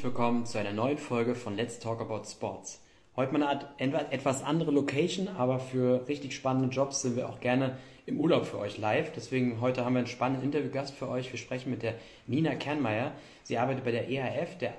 herzlich 0.00 0.14
willkommen 0.14 0.46
zu 0.46 0.56
einer 0.56 0.72
neuen 0.72 0.96
Folge 0.96 1.34
von 1.34 1.56
Let's 1.56 1.78
Talk 1.78 2.00
About 2.00 2.22
Sports. 2.24 2.80
Heute 3.16 3.34
mal 3.34 3.60
eine 3.76 4.10
etwas 4.10 4.42
andere 4.42 4.70
Location, 4.70 5.28
aber 5.28 5.60
für 5.60 6.08
richtig 6.08 6.34
spannende 6.34 6.74
Jobs 6.74 7.02
sind 7.02 7.16
wir 7.16 7.28
auch 7.28 7.38
gerne 7.40 7.76
im 8.06 8.18
Urlaub 8.18 8.46
für 8.46 8.58
euch 8.58 8.78
live. 8.78 9.12
Deswegen 9.14 9.60
heute 9.60 9.84
haben 9.84 9.92
wir 9.92 9.98
einen 9.98 10.06
spannenden 10.06 10.42
Interviewgast 10.42 10.94
für 10.94 11.06
euch. 11.06 11.30
Wir 11.30 11.38
sprechen 11.38 11.70
mit 11.70 11.82
der 11.82 11.96
Nina 12.26 12.54
Kernmeier. 12.54 13.12
Sie 13.42 13.58
arbeitet 13.58 13.84
bei 13.84 13.90
der 13.90 14.08
EHF, 14.08 14.56
der 14.56 14.72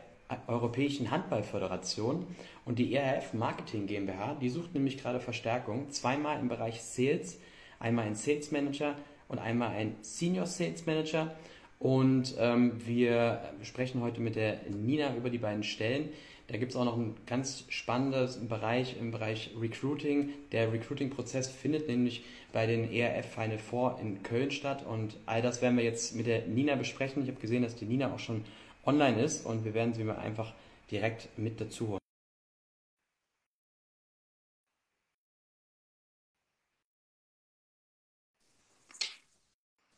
Europäischen 0.47 1.11
Handballföderation 1.11 2.25
und 2.65 2.79
die 2.79 2.95
EHF 2.95 3.33
Marketing 3.33 3.85
GmbH. 3.85 4.38
Die 4.41 4.49
sucht 4.49 4.73
nämlich 4.73 4.97
gerade 4.97 5.19
Verstärkung. 5.19 5.91
Zweimal 5.91 6.39
im 6.39 6.47
Bereich 6.47 6.81
Sales, 6.81 7.38
einmal 7.79 8.07
ein 8.07 8.15
Sales 8.15 8.51
Manager 8.51 8.95
und 9.27 9.38
einmal 9.38 9.69
ein 9.69 9.97
Senior 10.01 10.47
Sales 10.47 10.88
Manager. 10.88 11.35
Und 11.82 12.36
ähm, 12.38 12.73
wir 12.86 13.41
sprechen 13.63 14.02
heute 14.02 14.21
mit 14.21 14.36
der 14.36 14.59
Nina 14.70 15.16
über 15.16 15.31
die 15.31 15.39
beiden 15.39 15.63
Stellen. 15.63 16.09
Da 16.48 16.57
gibt 16.57 16.73
es 16.73 16.77
auch 16.77 16.85
noch 16.85 16.94
einen 16.94 17.16
ganz 17.26 17.66
spannenden 17.70 18.48
Bereich 18.48 18.98
im 18.99 19.09
Bereich 19.09 19.49
Recruiting. 19.59 20.30
Der 20.52 20.71
Recruiting-Prozess 20.71 21.49
findet 21.49 21.88
nämlich 21.88 22.23
bei 22.54 22.67
den 22.67 22.91
ERF 22.94 23.26
Final 23.34 23.57
Four 23.57 23.99
in 23.99 24.21
Köln 24.21 24.52
statt. 24.52 24.85
Und 24.85 25.17
all 25.26 25.41
das 25.41 25.63
werden 25.63 25.76
wir 25.76 25.84
jetzt 25.84 26.16
mit 26.16 26.27
der 26.27 26.45
Nina 26.45 26.76
besprechen. 26.76 27.23
Ich 27.23 27.30
habe 27.30 27.41
gesehen, 27.41 27.63
dass 27.63 27.76
die 27.76 27.85
Nina 27.85 28.13
auch 28.13 28.20
schon 28.20 28.45
online 28.85 29.20
ist 29.20 29.43
und 29.48 29.66
wir 29.66 29.73
werden 29.73 29.95
sie 29.95 30.04
mal 30.04 30.18
einfach 30.18 30.54
direkt 30.91 31.35
mit 31.35 31.59
dazu 31.59 31.88
holen. 31.88 31.98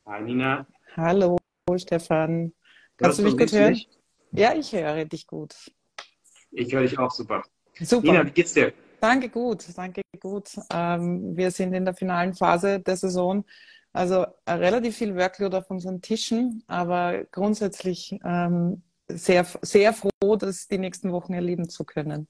Hi 0.05 0.21
Nina. 0.21 0.65
Hallo. 0.95 1.42
Stefan. 1.77 2.53
Kannst 2.97 3.19
du 3.19 3.23
mich 3.23 3.37
gut 3.37 3.51
hören? 3.51 3.71
Mich? 3.71 3.89
Ja, 4.31 4.53
ich 4.53 4.71
höre 4.73 5.05
dich 5.05 5.27
gut. 5.27 5.55
Ich 6.51 6.73
höre 6.73 6.81
dich 6.83 6.97
auch 6.97 7.11
super. 7.11 7.43
Super. 7.79 8.11
Nina, 8.11 8.25
wie 8.25 8.31
geht's 8.31 8.53
dir? 8.53 8.73
Danke 8.99 9.29
gut, 9.29 9.65
danke 9.75 10.01
gut. 10.19 10.49
Ähm, 10.71 11.35
wir 11.35 11.51
sind 11.51 11.73
in 11.73 11.85
der 11.85 11.93
finalen 11.93 12.33
Phase 12.33 12.79
der 12.79 12.95
Saison. 12.95 13.43
Also 13.91 14.25
äh, 14.45 14.53
relativ 14.53 14.97
viel 14.97 15.15
Workload 15.15 15.57
auf 15.57 15.69
unseren 15.69 16.01
Tischen, 16.01 16.63
aber 16.67 17.25
grundsätzlich 17.31 18.17
ähm, 18.23 18.81
sehr, 19.07 19.45
sehr 19.61 19.93
froh, 19.93 20.35
das 20.37 20.67
die 20.67 20.77
nächsten 20.77 21.11
Wochen 21.11 21.33
erleben 21.33 21.69
zu 21.69 21.83
können. 21.83 22.27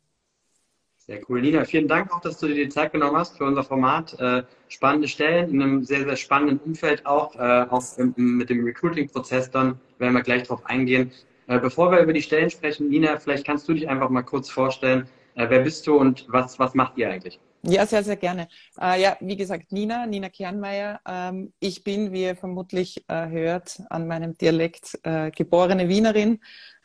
Sehr 1.06 1.20
cool. 1.28 1.42
Nina, 1.42 1.66
vielen 1.66 1.90
Dank 1.90 2.14
auch, 2.14 2.22
dass 2.22 2.38
du 2.38 2.48
dir 2.48 2.56
die 2.56 2.70
Zeit 2.70 2.94
genommen 2.94 3.18
hast 3.18 3.38
für 3.38 3.44
unser 3.44 3.66
Format. 3.66 4.18
Äh, 4.22 4.44
spannende 4.70 5.09
Stellen 5.09 5.50
in 5.50 5.62
einem 5.62 5.84
sehr, 5.84 6.06
sehr 6.06 6.16
spannenden 6.16 6.59
Umfeld 6.59 7.06
auch, 7.06 7.36
äh, 7.36 7.66
auch 7.70 7.84
im, 7.98 8.14
mit 8.16 8.50
dem 8.50 8.64
Recruiting-Prozess 8.64 9.52
dann 9.52 9.81
werden 9.98 10.14
wir 10.14 10.22
gleich 10.22 10.44
drauf 10.44 10.66
eingehen. 10.66 11.12
Äh, 11.48 11.59
bevor 11.59 11.92
wir 11.92 12.00
über 12.00 12.14
die 12.14 12.22
Stellen 12.22 12.50
sprechen, 12.50 12.88
Nina, 12.88 13.20
vielleicht 13.20 13.46
kannst 13.46 13.68
du 13.68 13.74
dich 13.74 13.90
einfach 13.90 14.09
mal 14.09 14.22
kurz 14.22 14.50
vorstellen. 14.50 15.09
Äh, 15.36 15.50
wer 15.50 15.59
bist 15.59 15.86
du 15.88 15.98
und 15.98 16.26
was, 16.30 16.58
was 16.58 16.74
macht 16.74 16.98
ihr 16.98 17.09
eigentlich? 17.09 17.38
Ja, 17.64 17.86
sehr, 17.86 18.04
sehr 18.04 18.16
gerne. 18.16 18.48
Äh, 18.80 19.02
ja, 19.02 19.18
wie 19.20 19.36
gesagt, 19.36 19.74
Nina, 19.74 20.06
Nina 20.06 20.30
Kernmeier. 20.30 21.02
Ähm, 21.06 21.52
ich 21.59 21.84
bin, 21.84 22.14
wie 22.14 22.24
ihr 22.24 22.38
vermutlich 22.38 23.04
äh, 23.09 23.28
hört, 23.28 23.81
an 23.90 24.08
meinem 24.08 24.38
Dialekt 24.38 25.00
geborene 25.36 25.90
Wienerin, 25.90 26.40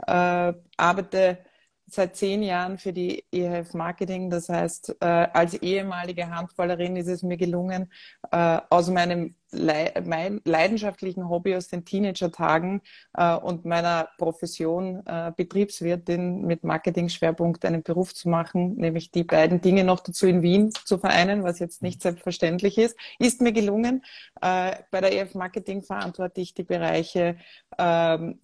arbeite 0.07 1.39
seit 1.91 2.17
zehn 2.17 2.43
Jahren 2.43 2.79
für 2.79 2.93
die 2.93 3.25
EHF 3.33 3.75
Marketing. 3.75 4.31
Das 4.31 4.49
heißt, 4.49 4.97
äh, 5.01 5.05
als 5.05 5.55
ehemalige 5.55 6.29
Handballerin 6.31 6.97
ist 6.97 7.09
es 7.09 7.23
mir 7.23 7.37
gelungen, 7.37 7.91
äh, 8.31 8.61
aus 8.71 8.91
meinem 8.91 9.35
Le 9.51 9.95
mein 10.05 10.43
leidenschaftlichen 10.45 11.27
Hobby 11.31 11.57
aus 11.57 11.69
den 11.69 11.87
Teenager-Tagen 11.87 12.83
äh, 13.15 13.35
und 13.35 13.65
meiner 13.65 14.11
Profession 14.19 15.03
äh, 15.07 15.33
Betriebswirtin 15.35 16.43
mit 16.43 16.65
Marketing-Schwerpunkt 16.65 17.65
einen 17.65 17.83
Beruf 17.83 18.13
zu 18.15 18.29
machen, 18.29 18.75
nämlich 18.77 19.11
die 19.11 19.25
beiden 19.25 19.63
Dinge 19.63 19.85
noch 19.85 20.01
dazu 20.01 20.27
in 20.27 20.43
Wien 20.43 20.71
zu 20.85 20.99
vereinen, 20.99 21.45
was 21.45 21.61
jetzt 21.61 21.83
nicht 21.83 22.03
selbstverständlich 22.03 22.77
ist, 22.77 22.99
ist 23.19 23.41
mir 23.41 23.53
gelungen. 23.53 24.05
Äh, 24.43 24.77
bei 24.91 25.01
der 25.01 25.13
EF 25.15 25.35
Marketing 25.35 25.83
verantworte 25.83 26.43
ich 26.43 26.53
die 26.53 26.65
Bereiche 26.65 27.39
ähm, 27.79 28.41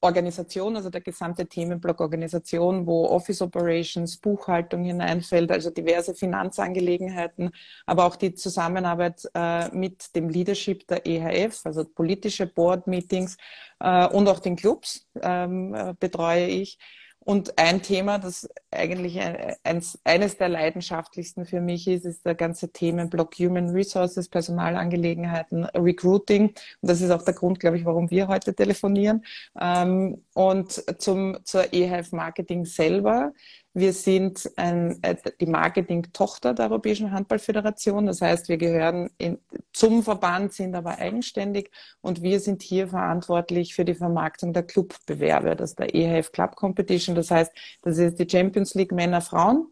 Organisation, 0.00 0.76
also 0.76 0.90
der 0.90 1.00
gesamte 1.00 1.46
Themenblock 1.46 2.00
Organisation, 2.00 2.86
wo 2.86 3.06
Office 3.06 3.42
Operations, 3.42 4.18
Buchhaltung 4.18 4.84
hineinfällt, 4.84 5.50
also 5.50 5.70
diverse 5.70 6.14
Finanzangelegenheiten, 6.14 7.50
aber 7.86 8.04
auch 8.04 8.16
die 8.16 8.34
Zusammenarbeit 8.34 9.22
äh, 9.34 9.68
mit 9.74 10.14
dem 10.14 10.28
Leadership 10.28 10.86
der 10.86 11.06
EHF, 11.06 11.64
also 11.64 11.84
politische 11.84 12.46
Board 12.46 12.86
Meetings 12.86 13.36
äh, 13.80 14.06
und 14.08 14.28
auch 14.28 14.40
den 14.40 14.56
Clubs 14.56 15.06
ähm, 15.22 15.74
äh, 15.74 15.94
betreue 15.98 16.46
ich. 16.46 16.78
Und 17.26 17.58
ein 17.58 17.82
Thema, 17.82 18.20
das 18.20 18.48
eigentlich 18.70 19.18
eins, 19.64 19.98
eines 20.04 20.36
der 20.36 20.48
leidenschaftlichsten 20.48 21.44
für 21.44 21.60
mich 21.60 21.88
ist, 21.88 22.04
ist 22.04 22.24
der 22.24 22.36
ganze 22.36 22.70
Themenblock 22.70 23.34
Human 23.40 23.70
Resources, 23.70 24.28
Personalangelegenheiten, 24.28 25.64
Recruiting. 25.64 26.50
Und 26.50 26.56
das 26.82 27.00
ist 27.00 27.10
auch 27.10 27.22
der 27.22 27.34
Grund, 27.34 27.58
glaube 27.58 27.78
ich, 27.78 27.84
warum 27.84 28.12
wir 28.12 28.28
heute 28.28 28.54
telefonieren. 28.54 29.24
Ähm, 29.60 30.22
und 30.34 30.84
zum, 31.02 31.38
zur 31.42 31.72
eHealth 31.72 32.12
Marketing 32.12 32.64
selber 32.64 33.32
wir 33.76 33.92
sind 33.92 34.50
ein, 34.56 34.98
äh, 35.02 35.16
die 35.38 35.44
Marketing-Tochter 35.44 36.54
der 36.54 36.70
Europäischen 36.70 37.12
Handballföderation. 37.12 38.06
Das 38.06 38.22
heißt, 38.22 38.48
wir 38.48 38.56
gehören 38.56 39.10
in, 39.18 39.38
zum 39.74 40.02
Verband, 40.02 40.54
sind 40.54 40.74
aber 40.74 40.98
eigenständig 40.98 41.70
und 42.00 42.22
wir 42.22 42.40
sind 42.40 42.62
hier 42.62 42.88
verantwortlich 42.88 43.74
für 43.74 43.84
die 43.84 43.94
Vermarktung 43.94 44.54
der 44.54 44.62
Clubbewerbe. 44.62 45.56
Das 45.56 45.70
ist 45.70 45.78
der 45.78 45.94
EHF 45.94 46.32
Club 46.32 46.56
Competition. 46.56 47.14
Das 47.14 47.30
heißt, 47.30 47.52
das 47.82 47.98
ist 47.98 48.18
die 48.18 48.26
Champions 48.26 48.74
League 48.74 48.92
Männer 48.92 49.20
Frauen. 49.20 49.66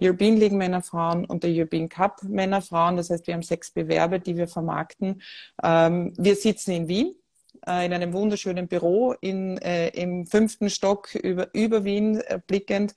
European 0.00 0.38
League 0.38 0.52
Männer 0.52 0.80
Frauen 0.80 1.26
und 1.26 1.44
der 1.44 1.50
European 1.50 1.90
Cup 1.90 2.22
Männer 2.22 2.62
Frauen. 2.62 2.96
Das 2.96 3.10
heißt, 3.10 3.26
wir 3.26 3.34
haben 3.34 3.42
sechs 3.42 3.70
Bewerbe, 3.70 4.20
die 4.20 4.38
wir 4.38 4.48
vermarkten. 4.48 5.20
Ähm, 5.62 6.14
wir 6.16 6.34
sitzen 6.34 6.70
in 6.70 6.88
Wien 6.88 7.14
äh, 7.66 7.86
in 7.86 7.92
einem 7.92 8.12
wunderschönen 8.12 8.68
Büro 8.68 9.14
in, 9.20 9.58
äh, 9.58 9.88
im 9.88 10.26
fünften 10.26 10.70
Stock 10.70 11.14
über, 11.14 11.48
über 11.54 11.84
Wien 11.84 12.20
äh, 12.20 12.40
blickend 12.46 12.94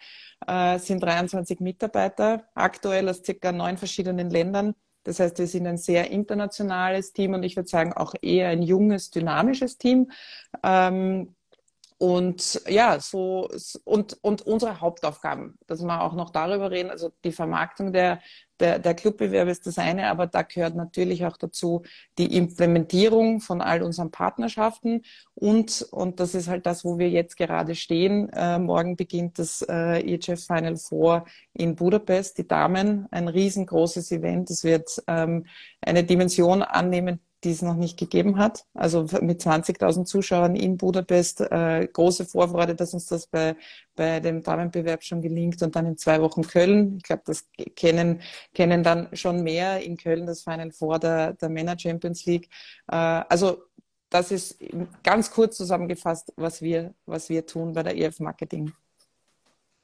äh, 0.48 0.80
sind 0.80 1.02
23 1.02 1.60
Mitarbeiter, 1.60 2.46
aktuell 2.56 3.10
aus 3.10 3.24
circa 3.24 3.52
neun 3.52 3.78
verschiedenen 3.78 4.30
Ländern. 4.30 4.76
Das 5.04 5.20
heißt, 5.20 5.38
wir 5.38 5.48
sind 5.48 5.68
ein 5.68 5.78
sehr 5.78 6.12
internationales 6.12 7.12
Team 7.12 7.34
und 7.34 7.44
ich 7.44 7.56
würde 7.56 7.68
sagen 7.68 7.94
auch 7.94 8.14
eher 8.22 8.50
ein 8.50 8.62
junges, 8.62 9.10
dynamisches 9.12 9.78
Team. 9.78 10.10
Ähm, 10.64 11.36
und 12.04 12.62
ja, 12.68 13.00
so 13.00 13.50
und, 13.86 14.18
und 14.22 14.42
unsere 14.42 14.82
Hauptaufgaben, 14.82 15.58
dass 15.68 15.82
wir 15.82 16.02
auch 16.02 16.16
noch 16.16 16.32
darüber 16.32 16.70
reden, 16.70 16.90
also 16.90 17.14
die 17.24 17.32
Vermarktung 17.32 17.94
der, 17.94 18.20
der, 18.60 18.78
der 18.78 18.94
Clubbewerbe 18.94 19.52
ist 19.52 19.66
das 19.68 19.78
eine, 19.78 20.10
aber 20.10 20.28
da 20.28 20.42
gehört 20.42 20.76
natürlich 20.76 21.26
auch 21.26 21.38
dazu 21.38 21.84
die 22.18 22.36
Implementierung 22.36 23.40
von 23.40 23.62
all 23.62 23.82
unseren 23.82 24.12
Partnerschaften 24.12 25.04
und, 25.34 25.88
und 25.92 26.20
das 26.20 26.36
ist 26.36 26.50
halt 26.50 26.66
das, 26.66 26.84
wo 26.84 27.00
wir 27.00 27.10
jetzt 27.10 27.38
gerade 27.38 27.74
stehen. 27.74 28.28
Äh, 28.34 28.60
morgen 28.60 28.98
beginnt 28.98 29.40
das 29.40 29.62
äh, 29.62 30.02
EHF 30.02 30.46
Final 30.46 30.76
Four 30.76 31.24
in 31.54 31.74
Budapest, 31.78 32.38
die 32.38 32.46
Damen, 32.46 33.08
ein 33.12 33.30
riesengroßes 33.30 34.12
Event. 34.12 34.50
Es 34.50 34.66
wird 34.66 35.02
ähm, 35.08 35.46
eine 35.80 36.04
Dimension 36.04 36.64
annehmen, 36.64 37.22
die 37.44 37.52
es 37.52 37.62
noch 37.62 37.76
nicht 37.76 37.98
gegeben 37.98 38.38
hat. 38.38 38.66
Also 38.74 39.04
mit 39.22 39.42
20.000 39.42 40.06
Zuschauern 40.06 40.56
in 40.56 40.78
Budapest, 40.78 41.42
äh, 41.42 41.88
große 41.92 42.26
Vorfreude, 42.26 42.76
dass 42.76 42.94
uns 42.94 43.08
das 43.08 43.28
bei, 43.28 43.56
bei 43.96 44.20
dem 44.20 44.44
Damenbewerb 44.44 45.04
schon 45.04 45.22
gelingt 45.22 45.62
und 45.62 45.76
dann 45.76 45.86
in 45.86 45.98
zwei 45.98 46.22
Wochen 46.22 46.44
Köln. 46.44 46.98
Ich 46.98 47.04
glaube, 47.04 47.24
das 47.26 47.50
kennen, 47.76 48.22
kennen 48.54 48.84
dann 48.84 49.10
schon 49.14 49.44
mehr 49.44 49.82
in 49.84 49.98
Köln 49.98 50.26
das 50.26 50.44
Final 50.44 50.72
Four 50.72 51.00
der, 51.00 51.34
der 51.34 51.50
Männer 51.50 51.78
Champions 51.78 52.26
League. 52.26 52.50
Äh, 52.88 52.96
also 52.96 53.64
das 54.10 54.32
ist 54.32 54.60
ganz 55.04 55.32
kurz 55.32 55.58
zusammengefasst, 55.58 56.34
was 56.36 56.62
wir, 56.62 56.94
was 57.06 57.30
wir 57.30 57.46
tun 57.46 57.74
bei 57.74 57.84
der 57.84 57.98
EF 57.98 58.20
Marketing. 58.20 58.72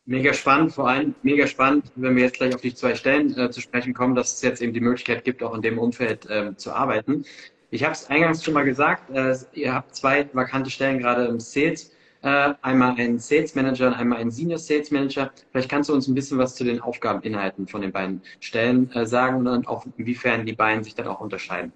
Mega 0.10 0.34
spannend, 0.34 0.74
vor 0.74 0.90
allem 0.90 1.14
mega 1.22 1.46
spannend, 1.46 1.92
wenn 1.96 2.16
wir 2.16 2.24
jetzt 2.24 2.38
gleich 2.38 2.56
auf 2.56 2.62
die 2.62 2.74
zwei 2.74 2.96
Stellen 2.96 3.38
äh, 3.38 3.52
zu 3.52 3.62
sprechen 3.62 3.94
kommen, 3.94 4.16
dass 4.16 4.34
es 4.34 4.42
jetzt 4.42 4.60
eben 4.60 4.74
die 4.74 4.80
Möglichkeit 4.80 5.24
gibt, 5.24 5.44
auch 5.44 5.54
in 5.54 5.62
dem 5.62 5.78
Umfeld 5.78 6.26
ähm, 6.32 6.58
zu 6.58 6.72
arbeiten. 6.72 7.26
Ich 7.70 7.84
habe 7.84 7.94
es 7.94 8.10
eingangs 8.10 8.44
schon 8.44 8.56
mal 8.56 8.66
gesagt, 8.66 9.12
äh, 9.12 9.36
ihr 9.54 9.72
habt 9.72 9.96
zwei 9.96 10.28
vakante 10.34 10.72
Stellen 10.72 10.98
gerade 10.98 11.26
im 11.26 11.40
Sales. 11.40 11.92
Äh, 12.24 12.56
einmal 12.64 12.96
ein 12.98 13.20
Sales 13.20 13.54
Manager 13.54 13.86
und 13.86 13.94
einmal 13.94 14.18
ein 14.18 14.32
Senior 14.32 14.58
Sales 14.58 14.90
Manager. 14.90 15.30
Vielleicht 15.52 15.70
kannst 15.70 15.90
du 15.90 15.94
uns 15.94 16.08
ein 16.08 16.16
bisschen 16.16 16.40
was 16.40 16.56
zu 16.56 16.64
den 16.64 16.82
Aufgabeninhalten 16.82 17.68
von 17.68 17.82
den 17.82 17.92
beiden 17.92 18.24
Stellen 18.40 18.92
äh, 18.94 19.06
sagen 19.06 19.46
und 19.46 19.68
auch 19.68 19.86
inwiefern 19.96 20.44
die 20.44 20.54
beiden 20.54 20.84
sich 20.84 20.96
dann 20.96 21.06
auch 21.06 21.20
unterscheiden. 21.20 21.72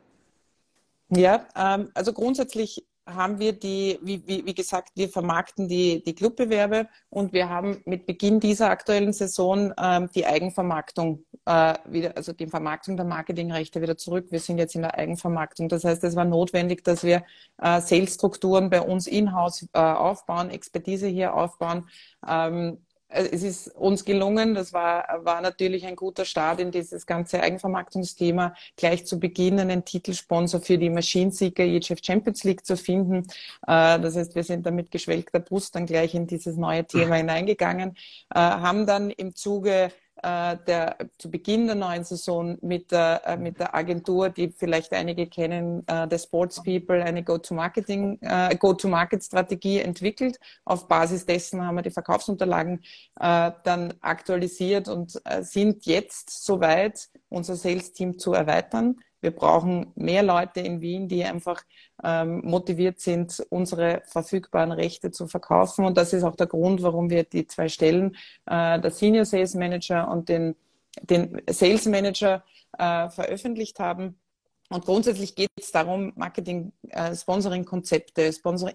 Ja, 1.09 1.45
ähm, 1.55 1.91
also 1.93 2.11
grundsätzlich 2.13 2.83
haben 3.05 3.39
wir 3.39 3.53
die, 3.53 3.99
wie, 4.01 4.25
wie, 4.27 4.45
wie 4.45 4.53
gesagt, 4.53 4.91
wir 4.95 5.09
vermarkten 5.09 5.67
die, 5.67 6.03
die 6.03 6.15
Clubbewerbe 6.15 6.87
und 7.09 7.33
wir 7.33 7.49
haben 7.49 7.81
mit 7.85 8.05
Beginn 8.05 8.39
dieser 8.39 8.69
aktuellen 8.69 9.11
Saison 9.11 9.73
ähm, 9.77 10.09
die 10.15 10.25
Eigenvermarktung 10.25 11.25
äh, 11.45 11.75
wieder, 11.85 12.15
also 12.15 12.31
die 12.33 12.47
Vermarktung 12.47 12.95
der 12.95 13.05
Marketingrechte 13.05 13.81
wieder 13.81 13.97
zurück. 13.97 14.27
Wir 14.29 14.39
sind 14.39 14.57
jetzt 14.57 14.75
in 14.75 14.81
der 14.83 14.97
Eigenvermarktung. 14.97 15.67
Das 15.69 15.83
heißt, 15.83 16.03
es 16.03 16.15
war 16.15 16.25
notwendig, 16.25 16.83
dass 16.83 17.03
wir 17.03 17.23
äh, 17.61 17.81
Sales-Strukturen 17.81 18.69
bei 18.69 18.81
uns 18.81 19.07
in-house 19.07 19.67
äh, 19.73 19.79
aufbauen, 19.79 20.49
Expertise 20.49 21.07
hier 21.07 21.33
aufbauen. 21.33 21.89
Ähm, 22.27 22.77
es 23.13 23.43
ist 23.43 23.67
uns 23.75 24.03
gelungen, 24.05 24.55
das 24.55 24.73
war, 24.73 25.21
war 25.23 25.41
natürlich 25.41 25.85
ein 25.85 25.95
guter 25.95 26.25
Start 26.25 26.59
in 26.59 26.71
dieses 26.71 27.05
ganze 27.05 27.41
Eigenvermarktungsthema, 27.41 28.55
gleich 28.75 29.05
zu 29.05 29.19
Beginn 29.19 29.59
einen 29.59 29.85
Titelsponsor 29.85 30.61
für 30.61 30.77
die 30.77 30.89
Machine 30.89 31.31
Seeker 31.31 31.63
EHF 31.63 31.99
Champions 32.03 32.43
League 32.43 32.65
zu 32.65 32.75
finden. 32.75 33.23
Äh, 33.67 33.99
das 33.99 34.15
heißt, 34.15 34.35
wir 34.35 34.43
sind 34.43 34.65
da 34.65 34.71
mit 34.71 34.91
geschwelgter 34.91 35.39
Brust 35.39 35.75
dann 35.75 35.85
gleich 35.85 36.15
in 36.15 36.27
dieses 36.27 36.57
neue 36.57 36.85
Thema 36.85 37.15
hineingegangen, 37.23 37.95
äh, 38.33 38.39
haben 38.39 38.85
dann 38.87 39.11
im 39.11 39.35
Zuge 39.35 39.91
äh, 40.23 40.57
der, 40.65 40.97
zu 41.17 41.29
Beginn 41.29 41.67
der 41.67 41.75
neuen 41.75 42.03
Saison 42.03 42.57
mit 42.61 42.91
der, 42.91 43.21
äh, 43.25 43.37
mit 43.37 43.59
der 43.59 43.75
Agentur, 43.75 44.29
die 44.29 44.49
vielleicht 44.49 44.93
einige 44.93 45.27
kennen, 45.27 45.83
äh, 45.87 46.07
der 46.07 46.17
Sports 46.17 46.63
People, 46.63 47.03
eine 47.03 47.23
Go-to-Marketing, 47.23 48.19
äh, 48.21 48.55
Go-to-Market-Strategie 48.55 49.79
entwickelt. 49.79 50.39
Auf 50.65 50.87
Basis 50.87 51.25
dessen 51.25 51.65
haben 51.65 51.75
wir 51.75 51.81
die 51.81 51.91
Verkaufsunterlagen 51.91 52.81
äh, 53.19 53.51
dann 53.63 53.93
aktualisiert 54.01 54.87
und 54.87 55.21
äh, 55.25 55.43
sind 55.43 55.85
jetzt 55.85 56.43
soweit, 56.43 57.09
unser 57.29 57.55
Sales-Team 57.55 58.17
zu 58.17 58.33
erweitern. 58.33 58.97
Wir 59.23 59.31
brauchen 59.31 59.93
mehr 59.95 60.21
Leute 60.21 60.59
in 60.59 60.81
Wien, 60.81 61.07
die 61.07 61.23
einfach 61.23 61.63
ähm, 62.03 62.41
motiviert 62.43 62.99
sind, 62.99 63.41
unsere 63.49 64.01
verfügbaren 64.05 64.73
Rechte 64.73 65.11
zu 65.11 65.27
verkaufen. 65.27 65.85
Und 65.85 65.97
das 65.97 66.11
ist 66.11 66.25
auch 66.25 66.35
der 66.35 66.47
Grund, 66.47 66.83
warum 66.83 67.09
wir 67.09 67.23
die 67.23 67.47
zwei 67.47 67.69
Stellen, 67.69 68.17
äh, 68.47 68.81
der 68.81 68.91
Senior 68.91 69.23
Sales 69.23 69.55
Manager 69.55 70.11
und 70.11 70.27
den, 70.27 70.57
den 71.03 71.41
Sales 71.47 71.85
Manager, 71.85 72.43
äh, 72.77 73.09
veröffentlicht 73.09 73.79
haben. 73.79 74.19
Und 74.69 74.85
grundsätzlich 74.85 75.35
geht 75.35 75.49
es 75.59 75.71
darum, 75.71 76.13
Marketing, 76.15 76.71
äh, 76.89 77.13
Sponsor, 77.15 77.53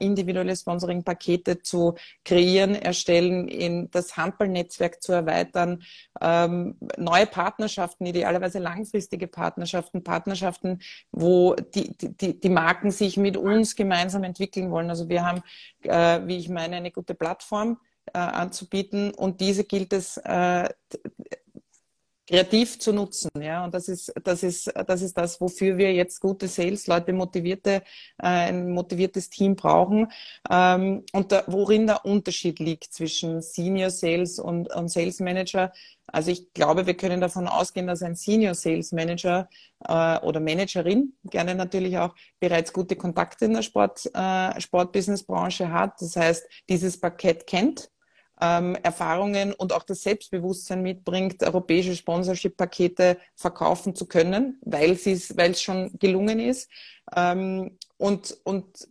individuelle 0.00 0.54
Sponsoring-Pakete 0.54 1.62
zu 1.62 1.94
kreieren, 2.24 2.74
erstellen, 2.74 3.48
in 3.48 3.90
das 3.90 4.16
Handballnetzwerk 4.16 5.02
zu 5.02 5.12
erweitern, 5.12 5.82
ähm, 6.20 6.76
neue 6.98 7.26
Partnerschaften, 7.26 8.06
idealerweise 8.06 8.58
langfristige 8.58 9.26
Partnerschaften, 9.26 10.04
Partnerschaften, 10.04 10.80
wo 11.10 11.54
die, 11.54 11.96
die, 11.96 12.38
die 12.38 12.48
Marken 12.50 12.90
sich 12.90 13.16
mit 13.16 13.36
uns 13.36 13.74
gemeinsam 13.74 14.24
entwickeln 14.24 14.70
wollen. 14.70 14.90
Also 14.90 15.08
wir 15.08 15.24
haben, 15.24 15.42
äh, 15.82 16.20
wie 16.26 16.36
ich 16.36 16.48
meine, 16.48 16.76
eine 16.76 16.92
gute 16.92 17.14
Plattform 17.14 17.78
äh, 18.12 18.18
anzubieten 18.18 19.12
und 19.12 19.40
diese 19.40 19.64
gilt 19.64 19.92
es 19.92 20.16
äh, 20.18 20.68
kreativ 22.28 22.78
zu 22.78 22.92
nutzen. 22.92 23.30
Ja, 23.40 23.64
und 23.64 23.72
das 23.72 23.88
ist, 23.88 24.12
das 24.22 24.42
ist, 24.42 24.70
das 24.86 25.02
ist 25.02 25.16
das, 25.16 25.40
wofür 25.40 25.78
wir 25.78 25.92
jetzt 25.94 26.20
gute 26.20 26.46
Sales, 26.46 26.86
Leute 26.86 27.12
motivierte, 27.12 27.82
äh, 28.18 28.26
ein 28.26 28.70
motiviertes 28.70 29.30
Team 29.30 29.56
brauchen. 29.56 30.12
Ähm, 30.50 31.04
und 31.12 31.32
da, 31.32 31.44
worin 31.46 31.86
der 31.86 32.04
Unterschied 32.04 32.58
liegt 32.58 32.92
zwischen 32.92 33.40
Senior 33.40 33.90
Sales 33.90 34.38
und, 34.38 34.72
und 34.74 34.90
Sales 34.90 35.20
Manager. 35.20 35.72
Also 36.06 36.30
ich 36.30 36.52
glaube, 36.52 36.86
wir 36.86 36.94
können 36.94 37.20
davon 37.20 37.48
ausgehen, 37.48 37.86
dass 37.86 38.02
ein 38.02 38.14
Senior 38.14 38.54
Sales 38.54 38.92
Manager 38.92 39.48
äh, 39.86 40.18
oder 40.20 40.40
Managerin 40.40 41.14
gerne 41.24 41.54
natürlich 41.54 41.96
auch 41.98 42.14
bereits 42.40 42.72
gute 42.72 42.96
Kontakte 42.96 43.46
in 43.46 43.54
der 43.54 43.62
Sport, 43.62 44.04
äh, 44.14 44.60
Sportbusiness-Branche 44.60 45.72
hat. 45.72 46.00
Das 46.00 46.16
heißt, 46.16 46.46
dieses 46.68 47.00
Paket 47.00 47.46
kennt 47.46 47.90
ähm, 48.40 48.76
Erfahrungen 48.82 49.52
und 49.52 49.72
auch 49.72 49.82
das 49.82 50.02
Selbstbewusstsein 50.02 50.82
mitbringt, 50.82 51.42
europäische 51.42 51.96
Sponsorship-Pakete 51.96 53.18
verkaufen 53.34 53.94
zu 53.94 54.06
können, 54.06 54.60
weil 54.64 54.92
es 54.92 55.62
schon 55.62 55.90
gelungen 55.98 56.40
ist. 56.40 56.70
Ähm, 57.14 57.78
und, 57.96 58.36
und 58.44 58.88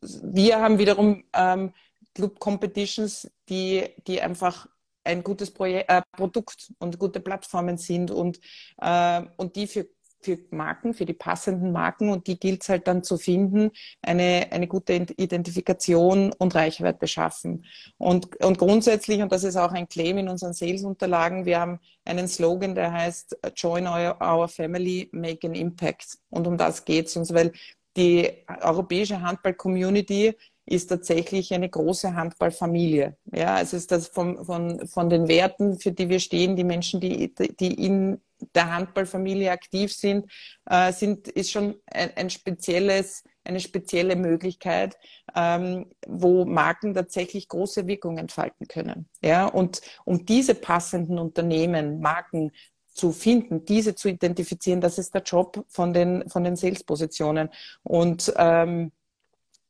wir 0.00 0.60
haben 0.60 0.78
wiederum 0.78 1.24
ähm, 1.32 1.72
Club 2.14 2.38
Competitions, 2.38 3.30
die, 3.48 3.84
die 4.06 4.20
einfach 4.20 4.68
ein 5.02 5.22
gutes 5.22 5.50
Projekt, 5.50 5.90
äh, 5.90 6.02
Produkt 6.12 6.72
und 6.78 6.98
gute 6.98 7.20
Plattformen 7.20 7.76
sind 7.76 8.10
und, 8.10 8.40
äh, 8.80 9.22
und 9.36 9.56
die 9.56 9.66
für 9.66 9.86
für 10.24 10.38
Marken, 10.50 10.94
für 10.94 11.04
die 11.04 11.12
passenden 11.12 11.72
Marken 11.72 12.10
und 12.10 12.26
die 12.26 12.38
gilt 12.38 12.62
es 12.62 12.68
halt 12.68 12.88
dann 12.88 13.02
zu 13.02 13.18
finden, 13.18 13.70
eine, 14.02 14.48
eine 14.50 14.66
gute 14.66 14.94
Identifikation 14.94 16.32
und 16.32 16.54
Reichweite 16.54 17.06
schaffen. 17.06 17.64
Und, 17.98 18.36
und 18.42 18.58
grundsätzlich, 18.58 19.20
und 19.22 19.30
das 19.32 19.44
ist 19.44 19.56
auch 19.56 19.72
ein 19.72 19.88
Claim 19.88 20.18
in 20.18 20.28
unseren 20.28 20.54
Sales-Unterlagen, 20.54 21.44
wir 21.44 21.60
haben 21.60 21.78
einen 22.04 22.28
Slogan, 22.28 22.74
der 22.74 22.92
heißt 22.92 23.38
Join 23.56 23.86
our, 23.86 24.18
our 24.22 24.48
family, 24.48 25.08
make 25.12 25.46
an 25.46 25.54
impact. 25.54 26.18
Und 26.30 26.46
um 26.46 26.56
das 26.56 26.84
geht 26.84 27.06
es 27.06 27.16
uns, 27.16 27.32
weil 27.32 27.52
die 27.96 28.30
europäische 28.62 29.20
Handball-Community 29.20 30.34
ist 30.66 30.86
tatsächlich 30.86 31.52
eine 31.52 31.68
große 31.68 32.14
Handballfamilie. 32.14 33.16
Ja, 33.32 33.56
also 33.56 33.76
ist 33.76 33.92
das 33.92 34.08
von, 34.08 34.44
von, 34.44 34.86
von 34.86 35.10
den 35.10 35.28
Werten, 35.28 35.78
für 35.78 35.92
die 35.92 36.08
wir 36.08 36.20
stehen, 36.20 36.56
die 36.56 36.64
Menschen, 36.64 37.00
die, 37.00 37.34
die 37.34 37.74
in 37.86 38.20
der 38.54 38.72
Handballfamilie 38.72 39.50
aktiv 39.50 39.92
sind, 39.92 40.30
äh, 40.66 40.92
sind 40.92 41.28
ist 41.28 41.50
schon 41.50 41.76
ein, 41.86 42.10
ein, 42.16 42.30
spezielles, 42.30 43.24
eine 43.44 43.60
spezielle 43.60 44.16
Möglichkeit, 44.16 44.96
ähm, 45.34 45.90
wo 46.06 46.44
Marken 46.44 46.94
tatsächlich 46.94 47.48
große 47.48 47.86
Wirkung 47.86 48.18
entfalten 48.18 48.68
können. 48.68 49.08
Ja, 49.22 49.46
und 49.46 49.80
um 50.04 50.24
diese 50.26 50.54
passenden 50.54 51.18
Unternehmen, 51.18 52.00
Marken 52.00 52.52
zu 52.94 53.12
finden, 53.12 53.64
diese 53.64 53.94
zu 53.94 54.08
identifizieren, 54.08 54.80
das 54.80 54.98
ist 54.98 55.14
der 55.14 55.22
Job 55.22 55.64
von 55.68 55.92
den, 55.92 56.28
von 56.30 56.44
den 56.44 56.56
Sales-Positionen. 56.56 57.50
Und, 57.82 58.32
ähm, 58.36 58.92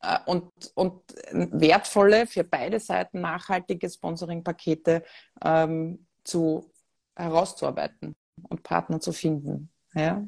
äh, 0.02 0.18
und, 0.26 0.50
und 0.74 1.02
wertvolle, 1.32 2.26
für 2.26 2.44
beide 2.44 2.78
Seiten 2.78 3.22
nachhaltige 3.22 3.88
Sponsoring-Pakete 3.88 5.02
ähm, 5.42 6.06
zu 6.22 6.70
herauszuarbeiten 7.16 8.14
und 8.48 8.62
Partner 8.62 9.00
zu 9.00 9.12
finden. 9.12 9.68
Ja. 9.94 10.26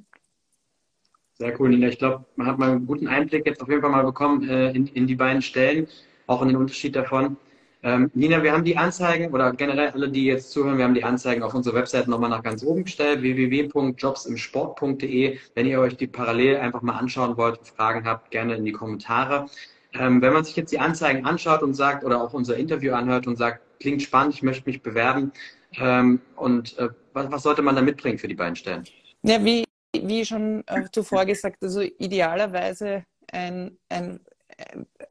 Sehr 1.35 1.61
cool, 1.61 1.69
Nina. 1.69 1.89
Ich 1.89 1.99
glaube, 1.99 2.25
man 2.37 2.47
hat 2.47 2.59
mal 2.59 2.71
einen 2.71 2.87
guten 2.87 3.09
Einblick 3.09 3.45
jetzt 3.47 3.61
auf 3.61 3.69
jeden 3.69 3.83
Fall 3.83 3.91
mal 3.91 4.05
bekommen 4.05 4.49
äh, 4.49 4.71
in, 4.71 4.87
in 4.87 5.07
die 5.07 5.17
beiden 5.17 5.43
Stellen, 5.43 5.87
auch 6.27 6.41
in 6.41 6.49
den 6.49 6.57
Unterschied 6.57 6.97
davon. 6.97 7.37
Ähm, 7.83 8.11
Nina, 8.15 8.43
wir 8.43 8.53
haben 8.53 8.65
die 8.65 8.79
Anzeigen 8.79 9.35
oder 9.35 9.53
generell 9.53 9.91
alle, 9.91 10.09
die 10.09 10.25
jetzt 10.25 10.51
zuhören, 10.51 10.79
wir 10.79 10.85
haben 10.85 10.95
die 10.95 11.05
Anzeigen 11.05 11.43
auf 11.43 11.53
unserer 11.55 11.75
Website 11.75 12.09
nochmal 12.09 12.31
nach 12.31 12.43
ganz 12.43 12.65
oben 12.65 12.85
gestellt, 12.85 13.21
www.jobsimsport.de. 13.21 15.39
Wenn 15.55 15.67
ihr 15.67 15.81
euch 15.81 15.95
die 15.97 16.07
parallel 16.07 16.57
einfach 16.57 16.81
mal 16.83 16.97
anschauen 16.97 17.37
wollt 17.37 17.69
Fragen 17.69 18.07
habt, 18.07 18.31
gerne 18.31 18.55
in 18.57 18.65
die 18.65 18.73
Kommentare. 18.73 19.45
Ähm, 19.93 20.23
wenn 20.23 20.33
man 20.33 20.45
sich 20.45 20.57
jetzt 20.57 20.73
die 20.73 20.79
Anzeigen 20.79 21.27
anschaut 21.27 21.63
und 21.63 21.75
sagt 21.75 22.03
oder 22.03 22.23
auch 22.23 22.33
unser 22.33 22.57
Interview 22.57 22.95
anhört 22.95 23.27
und 23.27 23.37
sagt, 23.37 23.61
klingt 23.81 24.03
spannend, 24.03 24.35
ich 24.35 24.43
möchte 24.43 24.69
mich 24.69 24.83
bewerben, 24.83 25.33
ähm, 25.79 26.21
und 26.37 26.79
äh, 26.79 26.89
was, 27.13 27.31
was, 27.31 27.43
sollte 27.43 27.63
man 27.63 27.77
da 27.77 27.83
mitbringen 27.83 28.19
für 28.19 28.29
die 28.29 28.35
beiden 28.35 28.57
Stellen? 28.57 28.85
Ja, 29.23 29.45
wie, 29.45 29.65
wie 29.93 30.25
schon 30.25 30.63
äh, 30.67 30.85
zuvor 30.93 31.25
gesagt, 31.25 31.63
also 31.63 31.81
idealerweise 31.81 33.05
ein, 33.31 33.77
ein, 33.89 34.21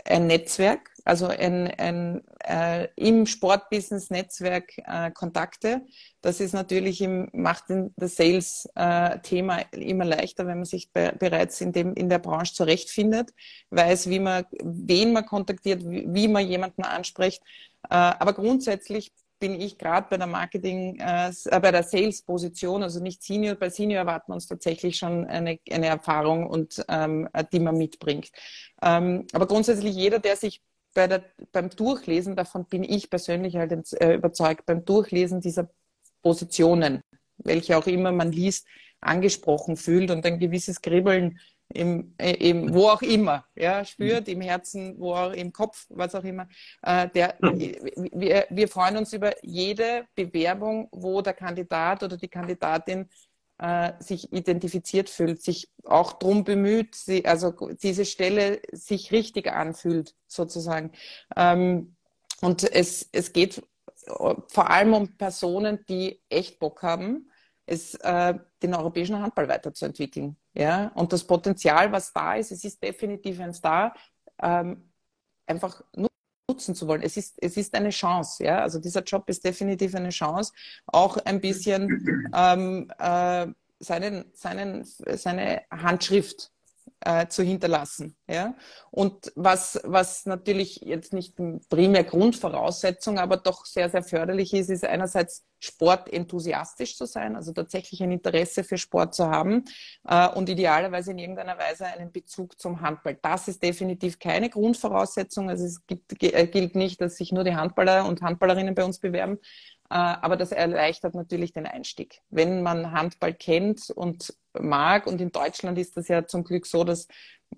ein 0.05 0.27
Netzwerk, 0.27 0.89
also 1.03 1.27
ein, 1.27 1.67
ein 1.77 2.23
äh, 2.43 2.87
im 2.95 3.25
Sportbusiness 3.25 4.09
Netzwerk 4.09 4.71
äh, 4.77 5.11
Kontakte. 5.11 5.81
Das 6.21 6.39
ist 6.39 6.53
natürlich 6.53 7.01
im, 7.01 7.29
macht 7.33 7.65
das 7.95 8.15
Sales-Thema 8.15 9.59
äh, 9.59 9.89
immer 9.89 10.05
leichter, 10.05 10.47
wenn 10.47 10.57
man 10.57 10.65
sich 10.65 10.91
be 10.91 11.13
bereits 11.19 11.61
in, 11.61 11.73
dem, 11.73 11.93
in 11.93 12.09
der 12.09 12.19
Branche 12.19 12.53
zurechtfindet, 12.53 13.31
weiß, 13.69 14.09
wie 14.09 14.19
man, 14.19 14.45
wen 14.63 15.13
man 15.13 15.25
kontaktiert, 15.25 15.83
wie, 15.87 16.05
wie 16.07 16.27
man 16.27 16.47
jemanden 16.47 16.83
anspricht. 16.83 17.43
Äh, 17.89 17.95
aber 18.19 18.33
grundsätzlich 18.33 19.11
bin 19.39 19.59
ich 19.59 19.77
gerade 19.77 20.07
bei 20.09 20.17
der 20.17 20.27
Marketing, 20.27 20.97
äh, 20.99 21.29
äh, 21.29 21.59
bei 21.59 21.71
der 21.71 21.83
Sales-Position, 21.83 22.83
also 22.83 23.01
nicht 23.01 23.21
Senior, 23.21 23.55
bei 23.55 23.69
Senior 23.69 23.99
erwarten 23.99 24.31
wir 24.31 24.35
uns 24.35 24.47
tatsächlich 24.47 24.97
schon 24.97 25.25
eine, 25.25 25.59
eine 25.69 25.87
Erfahrung 25.87 26.47
und 26.47 26.83
ähm, 26.87 27.27
die 27.51 27.59
man 27.59 27.77
mitbringt. 27.77 28.31
Ähm, 28.81 29.27
aber 29.33 29.47
grundsätzlich 29.47 29.95
jeder, 29.95 30.19
der 30.19 30.35
sich 30.35 30.61
bei 30.93 31.07
der, 31.07 31.25
beim 31.51 31.69
Durchlesen, 31.69 32.35
davon 32.35 32.65
bin 32.65 32.83
ich 32.83 33.09
persönlich 33.09 33.55
halt 33.57 33.71
äh, 34.01 34.15
überzeugt, 34.15 34.65
beim 34.65 34.85
Durchlesen 34.85 35.41
dieser 35.41 35.69
Positionen, 36.21 37.01
welche 37.37 37.77
auch 37.77 37.87
immer 37.87 38.11
man 38.11 38.31
liest, 38.31 38.65
angesprochen 39.01 39.75
fühlt 39.75 40.09
und 40.09 40.25
ein 40.25 40.39
gewisses 40.39 40.81
Kribbeln 40.81 41.39
im, 41.75 42.15
äh, 42.17 42.33
im, 42.49 42.73
wo 42.73 42.87
auch 42.87 43.01
immer, 43.01 43.45
ja, 43.55 43.83
spürt, 43.85 44.27
im 44.27 44.41
Herzen, 44.41 44.95
wo 44.99 45.13
auch 45.13 45.33
im 45.33 45.51
Kopf, 45.51 45.85
was 45.89 46.15
auch 46.15 46.23
immer. 46.23 46.47
Äh, 46.81 47.09
der, 47.09 47.35
wir, 47.39 48.47
wir 48.49 48.67
freuen 48.67 48.97
uns 48.97 49.13
über 49.13 49.33
jede 49.43 50.05
Bewerbung, 50.15 50.87
wo 50.91 51.21
der 51.21 51.33
Kandidat 51.33 52.03
oder 52.03 52.17
die 52.17 52.27
Kandidatin 52.27 53.09
äh, 53.57 53.93
sich 53.99 54.31
identifiziert 54.33 55.09
fühlt, 55.09 55.41
sich 55.41 55.69
auch 55.83 56.13
drum 56.13 56.43
bemüht, 56.43 56.95
sie, 56.95 57.25
also 57.25 57.51
diese 57.81 58.05
Stelle 58.05 58.61
sich 58.71 59.11
richtig 59.11 59.51
anfühlt, 59.51 60.15
sozusagen. 60.27 60.91
Ähm, 61.35 61.95
und 62.41 62.63
es, 62.63 63.09
es 63.11 63.33
geht 63.33 63.63
vor 64.47 64.69
allem 64.69 64.93
um 64.93 65.17
Personen, 65.17 65.83
die 65.89 66.21
echt 66.29 66.59
Bock 66.59 66.83
haben, 66.83 67.31
es, 67.65 67.95
äh, 67.95 68.35
den 68.61 68.75
europäischen 68.75 69.19
Handball 69.19 69.47
weiterzuentwickeln. 69.47 70.37
Ja? 70.55 70.91
Und 70.95 71.13
das 71.13 71.23
Potenzial, 71.23 71.91
was 71.91 72.11
da 72.13 72.35
ist, 72.35 72.51
es 72.51 72.63
ist 72.63 72.81
definitiv 72.81 73.39
ein 73.39 73.53
Star, 73.53 73.93
ähm, 74.41 74.91
einfach 75.45 75.83
nutzen 76.47 76.75
zu 76.75 76.87
wollen. 76.87 77.01
Es 77.01 77.17
ist, 77.17 77.35
es 77.41 77.57
ist 77.57 77.73
eine 77.75 77.89
Chance. 77.89 78.43
Ja? 78.43 78.59
Also 78.59 78.79
dieser 78.79 79.03
Job 79.03 79.29
ist 79.29 79.43
definitiv 79.43 79.95
eine 79.95 80.09
Chance, 80.09 80.53
auch 80.87 81.17
ein 81.17 81.41
bisschen 81.41 82.29
ähm, 82.33 82.89
äh, 82.97 83.47
seinen, 83.79 84.31
seinen, 84.33 84.83
seine 84.83 85.63
Handschrift 85.69 86.51
äh, 87.05 87.27
zu 87.27 87.43
hinterlassen. 87.43 88.17
Ja? 88.27 88.55
Und 88.91 89.31
was, 89.35 89.79
was 89.83 90.25
natürlich 90.25 90.77
jetzt 90.77 91.13
nicht 91.13 91.35
primär 91.69 92.03
Grundvoraussetzung, 92.03 93.19
aber 93.19 93.37
doch 93.37 93.65
sehr, 93.65 93.89
sehr 93.89 94.03
förderlich 94.03 94.53
ist, 94.53 94.69
ist 94.69 94.83
einerseits 94.83 95.45
sportenthusiastisch 95.59 96.97
zu 96.97 97.05
sein, 97.05 97.35
also 97.35 97.53
tatsächlich 97.53 98.03
ein 98.03 98.11
Interesse 98.11 98.63
für 98.63 98.77
Sport 98.77 99.15
zu 99.15 99.27
haben 99.27 99.63
äh, 100.07 100.27
und 100.29 100.49
idealerweise 100.49 101.11
in 101.11 101.17
irgendeiner 101.17 101.57
Weise 101.57 101.85
einen 101.85 102.11
Bezug 102.11 102.59
zum 102.59 102.81
Handball. 102.81 103.17
Das 103.21 103.47
ist 103.47 103.63
definitiv 103.63 104.19
keine 104.19 104.49
Grundvoraussetzung. 104.49 105.49
Also 105.49 105.65
es 105.65 105.85
gibt, 105.87 106.21
äh, 106.21 106.47
gilt 106.47 106.75
nicht, 106.75 107.01
dass 107.01 107.17
sich 107.17 107.31
nur 107.31 107.43
die 107.43 107.55
Handballer 107.55 108.05
und 108.05 108.21
Handballerinnen 108.21 108.75
bei 108.75 108.83
uns 108.83 108.99
bewerben, 108.99 109.39
aber 109.89 110.35
das 110.37 110.51
erleichtert 110.51 111.15
natürlich 111.15 111.53
den 111.53 111.65
Einstieg. 111.65 112.21
Wenn 112.29 112.63
man 112.63 112.91
Handball 112.91 113.33
kennt 113.33 113.89
und 113.91 114.33
mag, 114.53 115.07
und 115.07 115.21
in 115.21 115.31
Deutschland 115.31 115.77
ist 115.77 115.95
das 115.97 116.07
ja 116.07 116.25
zum 116.25 116.43
Glück 116.43 116.65
so, 116.65 116.83
dass 116.83 117.07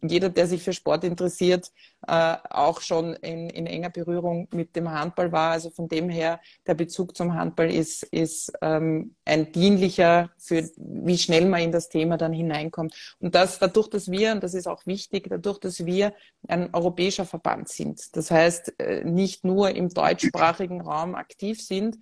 jeder, 0.02 0.30
der 0.30 0.48
sich 0.48 0.64
für 0.64 0.74
Sport 0.74 1.04
interessiert, 1.04 1.72
äh, 2.08 2.36
auch 2.50 2.82
schon 2.82 3.14
in, 3.16 3.50
in, 3.50 3.66
enger 3.66 3.90
Berührung 3.90 4.48
mit 4.52 4.76
dem 4.76 4.90
Handball 4.92 5.32
war. 5.32 5.52
Also 5.52 5.70
von 5.70 5.88
dem 5.88 6.10
her, 6.10 6.40
der 6.66 6.74
Bezug 6.74 7.16
zum 7.16 7.34
Handball 7.34 7.72
ist, 7.72 8.04
ist 8.04 8.52
ähm, 8.62 9.16
ein 9.26 9.52
dienlicher 9.52 10.32
für, 10.38 10.70
wie 10.78 11.18
schnell 11.18 11.46
man 11.46 11.62
in 11.62 11.72
das 11.72 11.90
Thema 11.90 12.18
dann 12.18 12.34
hineinkommt. 12.34 12.94
Und 13.20 13.36
das 13.36 13.60
dadurch, 13.60 13.90
dass 13.90 14.12
wir, 14.12 14.32
und 14.32 14.44
das 14.44 14.54
ist 14.54 14.68
auch 14.68 14.86
wichtig, 14.86 15.28
dadurch, 15.30 15.60
dass 15.60 15.86
wir 15.86 16.14
ein 16.48 16.74
europäischer 16.74 17.26
Verband 17.26 17.70
sind, 17.70 18.16
das 18.16 18.32
heißt 18.32 18.80
äh, 18.80 19.04
nicht 19.04 19.44
nur 19.44 19.72
im 19.72 19.90
deutschsprachigen 19.90 20.82
Raum 20.82 21.16
aktiv 21.16 21.62
sind, 21.62 21.98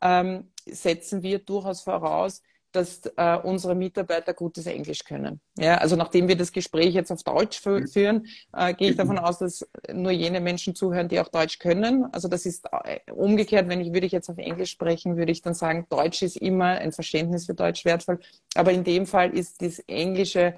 ähm, 0.00 0.50
setzen 0.66 1.22
wir 1.22 1.38
durchaus 1.38 1.82
voraus, 1.82 2.42
dass 2.72 3.02
äh, 3.16 3.36
unsere 3.42 3.74
Mitarbeiter 3.74 4.34
gutes 4.34 4.66
Englisch 4.66 5.04
können. 5.04 5.40
Ja, 5.58 5.78
also 5.78 5.96
nachdem 5.96 6.28
wir 6.28 6.36
das 6.36 6.52
Gespräch 6.52 6.94
jetzt 6.94 7.10
auf 7.10 7.22
Deutsch 7.22 7.64
mhm. 7.64 7.88
führen, 7.88 8.26
äh, 8.56 8.74
gehe 8.74 8.90
ich 8.90 8.96
davon 8.96 9.18
aus, 9.18 9.38
dass 9.38 9.68
nur 9.92 10.12
jene 10.12 10.40
Menschen 10.40 10.74
zuhören, 10.74 11.08
die 11.08 11.20
auch 11.20 11.28
Deutsch 11.28 11.58
können. 11.58 12.06
Also 12.12 12.28
das 12.28 12.46
ist 12.46 12.66
äh, 12.84 13.00
umgekehrt, 13.12 13.68
wenn 13.68 13.80
ich 13.80 13.92
würde 13.92 14.06
ich 14.06 14.12
jetzt 14.12 14.28
auf 14.28 14.38
Englisch 14.38 14.70
sprechen, 14.70 15.16
würde 15.16 15.32
ich 15.32 15.42
dann 15.42 15.54
sagen, 15.54 15.86
Deutsch 15.90 16.22
ist 16.22 16.36
immer 16.36 16.66
ein 16.66 16.92
Verständnis 16.92 17.46
für 17.46 17.54
Deutsch 17.54 17.84
wertvoll. 17.84 18.20
Aber 18.54 18.72
in 18.72 18.84
dem 18.84 19.06
Fall 19.06 19.36
ist 19.36 19.62
das 19.62 19.80
Englische 19.80 20.54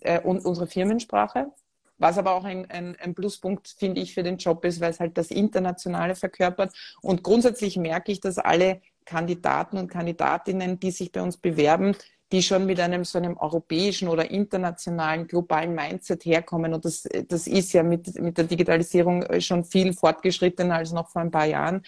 äh, 0.00 0.20
unsere 0.20 0.66
Firmensprache. 0.66 1.52
Was 1.98 2.18
aber 2.18 2.34
auch 2.34 2.44
ein, 2.44 2.70
ein, 2.70 2.96
ein 3.00 3.14
Pluspunkt, 3.14 3.68
finde 3.68 4.02
ich, 4.02 4.12
für 4.12 4.22
den 4.22 4.36
Job 4.36 4.64
ist, 4.66 4.80
weil 4.80 4.90
es 4.90 5.00
halt 5.00 5.16
das 5.16 5.30
Internationale 5.30 6.14
verkörpert. 6.14 6.74
Und 7.00 7.22
grundsätzlich 7.22 7.78
merke 7.78 8.12
ich, 8.12 8.20
dass 8.20 8.36
alle 8.38 8.82
Kandidaten 9.06 9.78
und 9.78 9.88
Kandidatinnen, 9.88 10.78
die 10.78 10.90
sich 10.90 11.10
bei 11.10 11.22
uns 11.22 11.38
bewerben, 11.38 11.96
die 12.32 12.42
schon 12.42 12.66
mit 12.66 12.80
einem 12.80 13.04
so 13.04 13.18
einem 13.18 13.36
europäischen 13.36 14.08
oder 14.08 14.30
internationalen 14.30 15.26
globalen 15.26 15.74
Mindset 15.74 16.24
herkommen. 16.24 16.74
Und 16.74 16.84
das, 16.84 17.08
das 17.28 17.46
ist 17.46 17.72
ja 17.72 17.82
mit, 17.82 18.20
mit 18.20 18.36
der 18.36 18.44
Digitalisierung 18.44 19.24
schon 19.40 19.64
viel 19.64 19.92
fortgeschrittener 19.92 20.76
als 20.76 20.92
noch 20.92 21.08
vor 21.08 21.22
ein 21.22 21.30
paar 21.30 21.46
Jahren. 21.46 21.82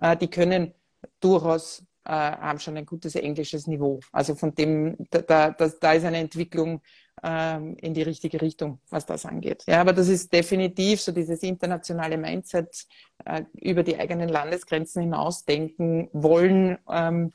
Äh, 0.00 0.16
die 0.16 0.28
können 0.28 0.74
durchaus, 1.20 1.84
äh, 2.04 2.10
haben 2.10 2.58
schon 2.58 2.76
ein 2.76 2.86
gutes 2.86 3.14
englisches 3.14 3.68
Niveau. 3.68 4.00
Also 4.10 4.34
von 4.34 4.54
dem, 4.54 4.96
da, 5.10 5.52
da, 5.52 5.68
da 5.68 5.92
ist 5.92 6.04
eine 6.04 6.18
Entwicklung 6.18 6.82
ähm, 7.22 7.76
in 7.80 7.94
die 7.94 8.02
richtige 8.02 8.40
Richtung, 8.40 8.80
was 8.90 9.06
das 9.06 9.24
angeht. 9.26 9.64
Ja, 9.66 9.80
aber 9.80 9.92
das 9.92 10.08
ist 10.08 10.32
definitiv 10.32 11.00
so 11.00 11.12
dieses 11.12 11.42
internationale 11.42 12.16
Mindset 12.16 12.86
äh, 13.24 13.44
über 13.54 13.82
die 13.82 13.98
eigenen 13.98 14.28
Landesgrenzen 14.28 15.02
hinausdenken 15.02 16.08
wollen, 16.12 16.78
ähm, 16.90 17.32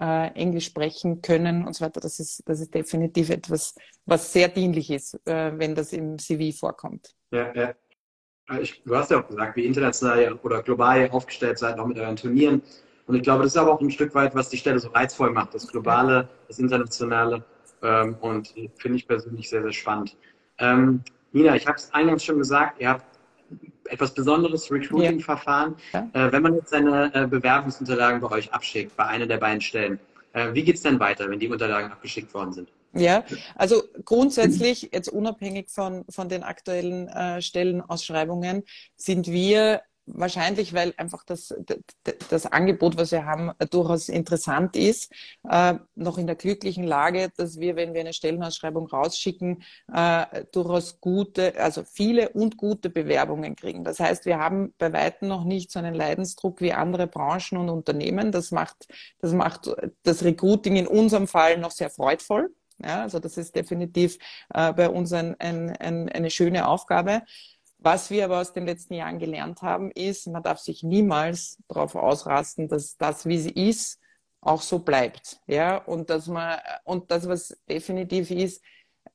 äh, 0.00 0.28
Englisch 0.32 0.66
sprechen 0.66 1.22
können 1.22 1.66
und 1.66 1.74
so 1.74 1.84
weiter. 1.84 2.00
Das 2.00 2.18
ist, 2.18 2.42
das 2.46 2.60
ist 2.60 2.74
definitiv 2.74 3.30
etwas, 3.30 3.74
was 4.04 4.32
sehr 4.32 4.48
dienlich 4.48 4.90
ist, 4.90 5.14
äh, 5.26 5.52
wenn 5.56 5.74
das 5.74 5.92
im 5.92 6.18
CV 6.18 6.56
vorkommt. 6.56 7.14
Ja, 7.30 7.52
ja. 7.54 7.74
Ich, 8.60 8.82
du 8.84 8.94
hast 8.94 9.10
ja 9.10 9.20
auch 9.20 9.26
gesagt, 9.26 9.56
wie 9.56 9.66
international 9.66 10.34
oder 10.44 10.62
global 10.62 11.10
aufgestellt 11.10 11.58
seid, 11.58 11.78
auch 11.80 11.86
mit 11.86 11.98
euren 11.98 12.14
Turnieren. 12.14 12.62
Und 13.06 13.16
ich 13.16 13.22
glaube, 13.22 13.42
das 13.42 13.52
ist 13.52 13.58
aber 13.58 13.72
auch 13.72 13.80
ein 13.80 13.90
Stück 13.90 14.14
weit, 14.14 14.34
was 14.34 14.48
die 14.48 14.56
Stelle 14.56 14.78
so 14.78 14.88
reizvoll 14.88 15.30
macht. 15.32 15.54
Das 15.54 15.66
Globale, 15.66 16.28
das 16.46 16.58
Internationale. 16.58 17.44
Ähm, 17.86 18.16
und 18.20 18.52
finde 18.76 18.98
ich 18.98 19.06
persönlich 19.06 19.48
sehr, 19.48 19.62
sehr 19.62 19.72
spannend. 19.72 20.16
Ähm, 20.58 21.02
Nina, 21.32 21.54
ich 21.54 21.66
habe 21.66 21.76
es 21.76 21.92
eingangs 21.94 22.24
schon 22.24 22.38
gesagt, 22.38 22.80
ihr 22.80 22.88
habt 22.88 23.04
etwas 23.84 24.12
besonderes 24.12 24.70
Recruiting-Verfahren. 24.70 25.76
Ja. 25.92 26.08
Äh, 26.12 26.32
wenn 26.32 26.42
man 26.42 26.54
jetzt 26.54 26.70
seine 26.70 27.14
äh, 27.14 27.26
Bewerbungsunterlagen 27.26 28.20
bei 28.20 28.30
euch 28.30 28.52
abschickt, 28.52 28.96
bei 28.96 29.06
einer 29.06 29.26
der 29.26 29.36
beiden 29.36 29.60
Stellen, 29.60 30.00
äh, 30.32 30.52
wie 30.52 30.64
geht 30.64 30.76
es 30.76 30.82
denn 30.82 30.98
weiter, 30.98 31.30
wenn 31.30 31.38
die 31.38 31.48
Unterlagen 31.48 31.92
abgeschickt 31.92 32.34
worden 32.34 32.52
sind? 32.52 32.72
Ja, 32.92 33.24
also 33.54 33.82
grundsätzlich, 34.04 34.90
jetzt 34.92 35.08
unabhängig 35.08 35.68
von, 35.68 36.04
von 36.08 36.28
den 36.28 36.42
aktuellen 36.42 37.08
äh, 37.08 37.42
Stellenausschreibungen, 37.42 38.64
sind 38.96 39.26
wir 39.26 39.82
wahrscheinlich, 40.06 40.72
weil 40.72 40.94
einfach 40.96 41.24
das, 41.24 41.54
das 42.30 42.46
Angebot, 42.46 42.96
was 42.96 43.12
wir 43.12 43.26
haben, 43.26 43.52
durchaus 43.70 44.08
interessant 44.08 44.76
ist, 44.76 45.12
äh, 45.48 45.74
noch 45.94 46.18
in 46.18 46.26
der 46.26 46.36
glücklichen 46.36 46.84
Lage, 46.84 47.30
dass 47.36 47.58
wir, 47.58 47.76
wenn 47.76 47.94
wir 47.94 48.00
eine 48.00 48.12
Stellenausschreibung 48.12 48.86
rausschicken, 48.86 49.62
äh, 49.92 50.44
durchaus 50.52 51.00
gute, 51.00 51.60
also 51.60 51.82
viele 51.84 52.30
und 52.30 52.56
gute 52.56 52.90
Bewerbungen 52.90 53.56
kriegen. 53.56 53.84
Das 53.84 54.00
heißt, 54.00 54.26
wir 54.26 54.38
haben 54.38 54.74
bei 54.78 54.92
weitem 54.92 55.28
noch 55.28 55.44
nicht 55.44 55.70
so 55.70 55.78
einen 55.78 55.94
Leidensdruck 55.94 56.60
wie 56.60 56.72
andere 56.72 57.06
Branchen 57.06 57.58
und 57.58 57.68
Unternehmen. 57.68 58.32
Das 58.32 58.50
macht, 58.50 58.88
das 59.20 59.32
macht 59.32 59.70
das 60.02 60.24
Recruiting 60.24 60.76
in 60.76 60.86
unserem 60.86 61.26
Fall 61.26 61.58
noch 61.58 61.72
sehr 61.72 61.90
freudvoll. 61.90 62.54
Ja, 62.78 63.02
also 63.02 63.18
das 63.18 63.38
ist 63.38 63.56
definitiv 63.56 64.18
äh, 64.52 64.72
bei 64.72 64.90
uns 64.90 65.12
ein, 65.12 65.34
ein, 65.38 65.70
ein, 65.76 66.08
eine 66.10 66.30
schöne 66.30 66.68
Aufgabe. 66.68 67.22
Was 67.86 68.10
wir 68.10 68.24
aber 68.24 68.40
aus 68.40 68.52
den 68.52 68.66
letzten 68.66 68.94
Jahren 68.94 69.20
gelernt 69.20 69.62
haben, 69.62 69.92
ist, 69.92 70.26
man 70.26 70.42
darf 70.42 70.58
sich 70.58 70.82
niemals 70.82 71.62
darauf 71.68 71.94
ausrasten, 71.94 72.66
dass 72.66 72.96
das, 72.96 73.26
wie 73.26 73.38
sie 73.38 73.52
ist, 73.52 74.00
auch 74.40 74.60
so 74.60 74.80
bleibt. 74.80 75.38
Ja, 75.46 75.76
und 75.76 76.10
dass 76.10 76.26
man, 76.26 76.58
und 76.82 77.12
das, 77.12 77.28
was 77.28 77.56
definitiv 77.70 78.32
ist, 78.32 78.60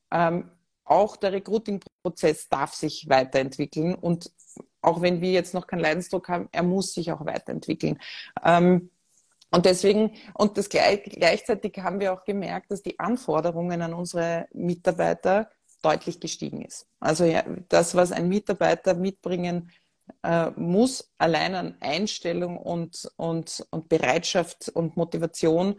ähm, 0.10 0.50
auch 0.86 1.18
der 1.18 1.34
Recruiting-Prozess 1.34 2.48
darf 2.48 2.74
sich 2.74 3.10
weiterentwickeln 3.10 3.94
und 3.94 4.32
auch 4.82 5.02
wenn 5.02 5.20
wir 5.20 5.32
jetzt 5.32 5.54
noch 5.54 5.68
keinen 5.68 5.82
Leidensdruck 5.82 6.30
haben, 6.30 6.48
er 6.54 6.64
muss 6.64 6.94
sich 6.94 7.12
auch 7.12 7.26
weiterentwickeln. 7.26 8.00
Ähm, 8.42 8.90
und 9.52 9.66
deswegen, 9.66 10.14
und 10.34 10.58
das 10.58 10.70
gleich, 10.70 11.04
gleichzeitig 11.04 11.78
haben 11.80 12.00
wir 12.00 12.14
auch 12.14 12.24
gemerkt, 12.24 12.72
dass 12.72 12.82
die 12.82 12.98
Anforderungen 13.00 13.82
an 13.82 13.94
unsere 13.94 14.48
Mitarbeiter 14.54 15.50
deutlich 15.82 16.20
gestiegen 16.20 16.62
ist. 16.62 16.88
Also 17.00 17.26
ja, 17.26 17.44
das, 17.70 17.96
was 17.96 18.12
ein 18.12 18.30
Mitarbeiter 18.30 18.94
mitbringen 18.94 19.72
äh, 20.24 20.52
muss, 20.52 21.12
allein 21.18 21.56
an 21.56 21.78
Einstellung 21.80 22.58
und, 22.58 23.10
und, 23.18 23.66
und 23.72 23.90
Bereitschaft 23.90 24.70
und 24.70 24.98
Motivation, 24.98 25.76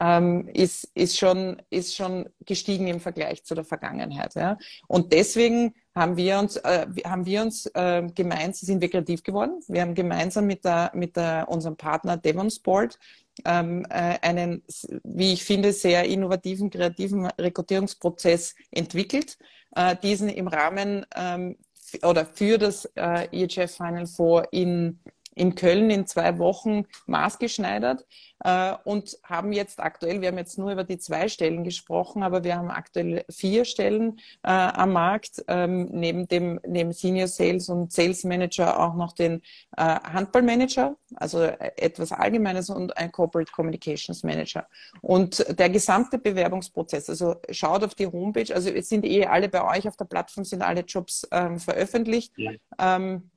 ähm, 0.00 0.48
ist, 0.52 0.84
ist, 0.94 1.18
schon, 1.18 1.60
ist 1.70 1.94
schon 1.94 2.28
gestiegen 2.44 2.86
im 2.88 3.00
Vergleich 3.00 3.44
zu 3.44 3.54
der 3.54 3.64
Vergangenheit. 3.64 4.34
Ja? 4.34 4.58
Und 4.88 5.12
deswegen 5.12 5.74
haben 5.94 6.16
wir 6.16 6.38
uns, 6.38 6.56
äh, 6.56 6.86
haben 7.04 7.26
wir 7.26 7.42
uns 7.42 7.66
äh, 7.66 8.02
gemeinsam, 8.14 8.66
sind 8.66 8.80
wir 8.80 8.90
kreativ 8.90 9.22
geworden. 9.22 9.60
Wir 9.68 9.82
haben 9.82 9.94
gemeinsam 9.94 10.46
mit, 10.46 10.64
der, 10.64 10.90
mit 10.94 11.16
der, 11.16 11.48
unserem 11.48 11.76
Partner 11.76 12.16
Devonsport 12.16 12.98
ähm, 13.44 13.84
äh, 13.88 14.18
einen, 14.22 14.62
wie 15.04 15.32
ich 15.32 15.44
finde, 15.44 15.72
sehr 15.72 16.04
innovativen, 16.04 16.70
kreativen 16.70 17.26
Rekrutierungsprozess 17.26 18.54
entwickelt, 18.70 19.38
äh, 19.74 19.96
diesen 19.96 20.28
im 20.28 20.48
Rahmen 20.48 21.06
ähm, 21.14 21.56
oder 22.02 22.24
für 22.26 22.58
das 22.58 22.86
äh, 22.96 23.28
EHF 23.32 23.76
Final 23.76 24.06
Four 24.06 24.48
in 24.52 25.00
in 25.34 25.54
Köln 25.54 25.90
in 25.90 26.06
zwei 26.06 26.38
Wochen 26.38 26.86
maßgeschneidert 27.06 28.06
äh, 28.44 28.74
und 28.84 29.18
haben 29.24 29.52
jetzt 29.52 29.80
aktuell, 29.80 30.20
wir 30.20 30.28
haben 30.28 30.38
jetzt 30.38 30.58
nur 30.58 30.72
über 30.72 30.84
die 30.84 30.98
zwei 30.98 31.28
Stellen 31.28 31.64
gesprochen, 31.64 32.22
aber 32.22 32.44
wir 32.44 32.56
haben 32.56 32.70
aktuell 32.70 33.24
vier 33.30 33.64
Stellen 33.64 34.18
äh, 34.42 34.50
am 34.50 34.92
Markt, 34.92 35.44
ähm, 35.48 35.88
neben 35.92 36.28
dem 36.28 36.60
neben 36.66 36.92
Senior 36.92 37.28
Sales 37.28 37.68
und 37.68 37.92
Sales 37.92 38.24
Manager 38.24 38.78
auch 38.80 38.94
noch 38.94 39.12
den 39.12 39.42
äh, 39.76 39.82
Handballmanager, 39.82 40.96
also 41.14 41.42
etwas 41.42 42.12
Allgemeines 42.12 42.70
und 42.70 42.96
ein 42.96 43.12
Corporate 43.12 43.52
Communications 43.52 44.22
Manager. 44.22 44.66
Und 45.00 45.44
der 45.58 45.70
gesamte 45.70 46.18
Bewerbungsprozess, 46.18 47.08
also 47.08 47.36
schaut 47.50 47.84
auf 47.84 47.94
die 47.94 48.06
Homepage, 48.06 48.54
also 48.54 48.70
es 48.70 48.88
sind 48.88 49.04
eh 49.04 49.26
alle 49.26 49.48
bei 49.48 49.64
euch 49.64 49.88
auf 49.88 49.96
der 49.96 50.04
Plattform, 50.04 50.44
sind 50.44 50.62
alle 50.62 50.82
Jobs 50.82 51.26
ähm, 51.30 51.58
veröffentlicht. 51.58 52.32
Ja. 52.36 52.52
Ähm, 52.78 53.30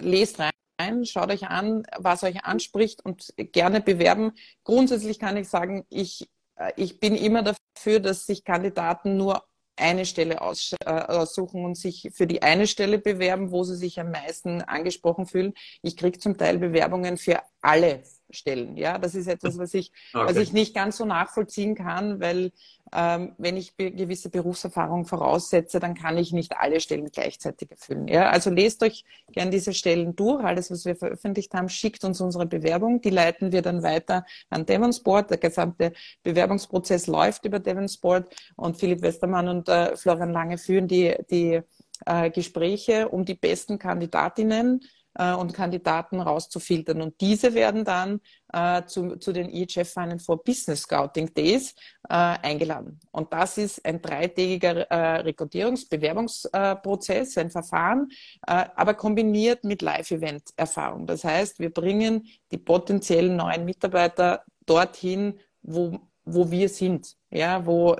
lest 0.00 0.38
rein 0.38 0.50
rein, 0.78 1.04
schaut 1.04 1.30
euch 1.30 1.48
an, 1.48 1.84
was 1.98 2.22
euch 2.22 2.44
anspricht 2.44 3.04
und 3.04 3.34
gerne 3.36 3.80
bewerben. 3.80 4.32
Grundsätzlich 4.64 5.18
kann 5.18 5.36
ich 5.36 5.48
sagen, 5.48 5.84
ich 5.88 6.28
ich 6.76 7.00
bin 7.00 7.14
immer 7.14 7.42
dafür, 7.42 8.00
dass 8.00 8.26
sich 8.26 8.44
Kandidaten 8.44 9.16
nur 9.16 9.44
eine 9.76 10.06
Stelle 10.06 10.34
äh, 10.34 10.90
aussuchen 10.90 11.64
und 11.64 11.76
sich 11.76 12.10
für 12.12 12.26
die 12.26 12.42
eine 12.42 12.66
Stelle 12.66 12.98
bewerben, 12.98 13.52
wo 13.52 13.62
sie 13.62 13.76
sich 13.76 14.00
am 14.00 14.10
meisten 14.10 14.62
angesprochen 14.62 15.26
fühlen. 15.26 15.54
Ich 15.82 15.96
kriege 15.96 16.18
zum 16.18 16.36
Teil 16.36 16.58
Bewerbungen 16.58 17.16
für 17.16 17.40
alle 17.60 18.02
Stellen. 18.30 18.76
Ja, 18.76 18.98
das 18.98 19.14
ist 19.14 19.26
etwas, 19.26 19.58
was 19.58 19.74
ich, 19.74 19.92
okay. 20.14 20.26
was 20.26 20.36
ich 20.36 20.52
nicht 20.52 20.74
ganz 20.74 20.96
so 20.96 21.04
nachvollziehen 21.04 21.74
kann, 21.74 22.20
weil 22.20 22.52
ähm, 22.92 23.34
wenn 23.38 23.56
ich 23.56 23.76
be 23.76 23.90
gewisse 23.90 24.30
Berufserfahrung 24.30 25.04
voraussetze, 25.04 25.80
dann 25.80 25.94
kann 25.94 26.16
ich 26.16 26.32
nicht 26.32 26.56
alle 26.56 26.80
Stellen 26.80 27.10
gleichzeitig 27.10 27.70
erfüllen. 27.70 28.08
Ja? 28.08 28.30
Also 28.30 28.50
lest 28.50 28.82
euch 28.82 29.04
gern 29.32 29.50
diese 29.50 29.74
Stellen 29.74 30.16
durch. 30.16 30.42
Alles, 30.42 30.70
was 30.70 30.84
wir 30.84 30.96
veröffentlicht 30.96 31.52
haben, 31.54 31.68
schickt 31.68 32.04
uns 32.04 32.20
unsere 32.20 32.46
Bewerbung. 32.46 33.00
Die 33.00 33.10
leiten 33.10 33.52
wir 33.52 33.62
dann 33.62 33.82
weiter 33.82 34.24
an 34.50 34.64
Devonsport. 34.64 35.30
Der 35.30 35.38
gesamte 35.38 35.92
Bewerbungsprozess 36.22 37.06
läuft 37.06 37.44
über 37.44 37.58
Devonsport 37.58 38.34
und 38.56 38.76
Philipp 38.78 39.02
Westermann 39.02 39.48
und 39.48 39.68
äh, 39.68 39.96
Florian 39.96 40.32
Lange 40.32 40.58
führen 40.58 40.88
die, 40.88 41.14
die 41.30 41.60
äh, 42.06 42.30
Gespräche 42.30 43.08
um 43.08 43.24
die 43.24 43.34
besten 43.34 43.78
Kandidatinnen 43.78 44.80
äh, 45.18 45.34
und 45.34 45.52
Kandidaten 45.52 46.20
rauszufiltern. 46.20 47.02
Und 47.02 47.20
diese 47.20 47.52
werden 47.54 47.84
dann 47.84 48.20
äh, 48.52 48.84
zu, 48.84 49.16
zu 49.16 49.32
den 49.32 49.50
EHF 49.50 49.92
Finance 49.92 50.24
for 50.24 50.42
Business 50.42 50.82
Scouting 50.82 51.34
Days 51.34 51.74
äh, 52.08 52.14
eingeladen. 52.14 52.98
Und 53.10 53.32
das 53.32 53.58
ist 53.58 53.84
ein 53.84 54.00
dreitägiger 54.00 54.90
äh, 54.90 55.20
Rekrutierungs-, 55.22 55.88
Bewerbungsprozess, 55.90 57.36
ein 57.36 57.50
Verfahren, 57.50 58.08
äh, 58.46 58.64
aber 58.74 58.94
kombiniert 58.94 59.64
mit 59.64 59.82
Live-Event-Erfahrung. 59.82 61.06
Das 61.06 61.24
heißt, 61.24 61.58
wir 61.58 61.70
bringen 61.70 62.26
die 62.50 62.58
potenziellen 62.58 63.36
neuen 63.36 63.64
Mitarbeiter 63.64 64.44
dorthin, 64.64 65.38
wo 65.62 65.98
wo 66.34 66.50
wir 66.50 66.68
sind. 66.68 67.16
Ja, 67.30 67.66
wo, 67.66 67.96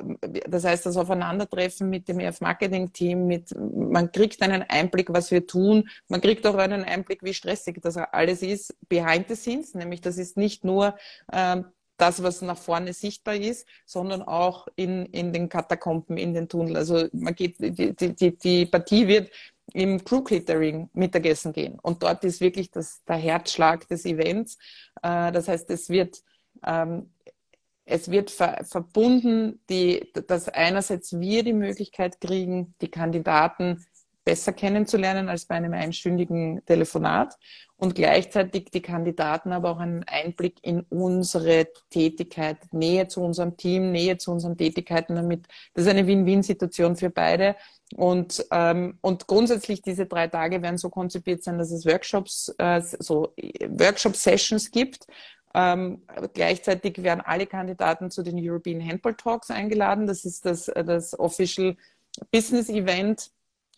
das 0.49 0.65
heißt, 0.65 0.87
das 0.87 0.97
Aufeinandertreffen 0.97 1.91
mit 1.91 2.09
dem 2.09 2.21
EF-Marketing-Team, 2.21 3.27
mit, 3.27 3.55
man 3.59 4.11
kriegt 4.11 4.41
einen 4.43 4.63
Einblick, 4.63 5.13
was 5.13 5.31
wir 5.31 5.47
tun. 5.47 5.89
Man 6.09 6.21
kriegt 6.21 6.47
auch 6.47 6.57
einen 6.57 6.85
Einblick, 6.85 7.23
wie 7.23 7.35
stressig 7.35 7.81
das 7.83 7.97
alles 7.97 8.43
ist, 8.43 8.75
behind 8.89 9.29
the 9.29 9.37
scenes. 9.37 9.75
Nämlich, 9.75 10.01
das 10.01 10.17
ist 10.17 10.37
nicht 10.37 10.65
nur, 10.65 10.95
ähm, 11.33 11.67
das, 11.99 12.23
was 12.23 12.41
nach 12.43 12.57
vorne 12.57 12.93
sichtbar 12.93 13.35
ist, 13.35 13.67
sondern 13.85 14.23
auch 14.23 14.69
in, 14.77 15.07
in 15.07 15.33
den 15.33 15.49
Katakomben, 15.49 16.17
in 16.17 16.33
den 16.33 16.49
Tunnel. 16.49 16.77
Also 16.77 17.09
man 17.13 17.35
geht, 17.35 17.57
die, 17.59 17.95
die, 17.95 18.37
die 18.39 18.67
Partie 18.67 19.09
wird 19.09 19.31
im 19.75 20.03
Crew 20.03 20.23
Catering 20.23 20.89
Mittagessen 20.95 21.53
gehen. 21.53 21.79
Und 21.81 22.03
dort 22.03 22.25
ist 22.25 22.41
wirklich 22.41 22.71
das, 22.71 23.05
der 23.05 23.17
Herzschlag 23.17 23.87
des 23.89 24.07
Events. 24.07 24.57
Äh, 25.03 25.33
das 25.33 25.49
heißt, 25.49 25.69
es 25.71 25.91
wird 25.91 26.23
ähm, 26.65 27.11
es 27.91 28.11
wird 28.11 28.31
ver 28.31 28.65
verbunden, 28.65 29.61
die, 29.71 30.13
dass 30.27 30.49
einerseits 30.49 31.19
wir 31.19 31.43
die 31.43 31.55
Möglichkeit 31.55 32.21
kriegen, 32.21 32.75
die 32.81 32.91
Kandidaten 32.91 33.85
besser 34.25 34.53
kennenzulernen 34.53 35.31
als 35.31 35.47
bei 35.47 35.55
einem 35.55 35.73
einstündigen 35.73 36.63
Telefonat 36.67 37.35
und 37.79 37.95
gleichzeitig 37.95 38.67
die 38.71 38.83
Kandidaten 38.83 39.53
aber 39.53 39.71
auch 39.71 39.79
einen 39.79 40.05
Einblick 40.05 40.59
in 40.61 40.81
unsere 40.91 41.69
Tätigkeit, 41.89 42.59
Nähe 42.73 43.09
zu 43.09 43.23
unserem 43.23 43.57
Team, 43.57 43.91
Nähe 43.91 44.19
zu 44.19 44.33
unseren 44.33 44.59
Tätigkeiten 44.59 45.15
damit. 45.17 45.47
Das 45.73 45.85
ist 45.85 45.91
eine 45.91 46.07
Win-Win-Situation 46.07 46.97
für 46.97 47.09
beide. 47.09 47.57
Und, 47.97 48.45
ähm, 48.51 48.99
und 49.01 49.27
grundsätzlich 49.29 49.81
diese 49.81 50.05
drei 50.05 50.29
Tage 50.29 50.61
werden 50.61 50.77
so 50.77 50.91
konzipiert 50.91 51.43
sein, 51.43 51.57
dass 51.57 51.71
es 51.71 51.87
Workshops, 51.87 52.55
äh, 52.59 52.83
so 52.83 53.33
Workshop-Sessions 53.67 54.71
gibt, 54.73 55.07
ähm, 55.55 56.03
gleichzeitig 56.35 57.03
werden 57.03 57.21
alle 57.21 57.47
Kandidaten 57.47 58.11
zu 58.11 58.23
den 58.23 58.39
European 58.39 58.87
Handball 58.87 59.15
Talks 59.15 59.51
eingeladen. 59.51 60.07
Das 60.07 60.25
ist 60.25 60.45
das, 60.45 60.67
das 60.67 61.19
Official 61.19 61.77
Business 62.31 62.69
Event 62.69 63.31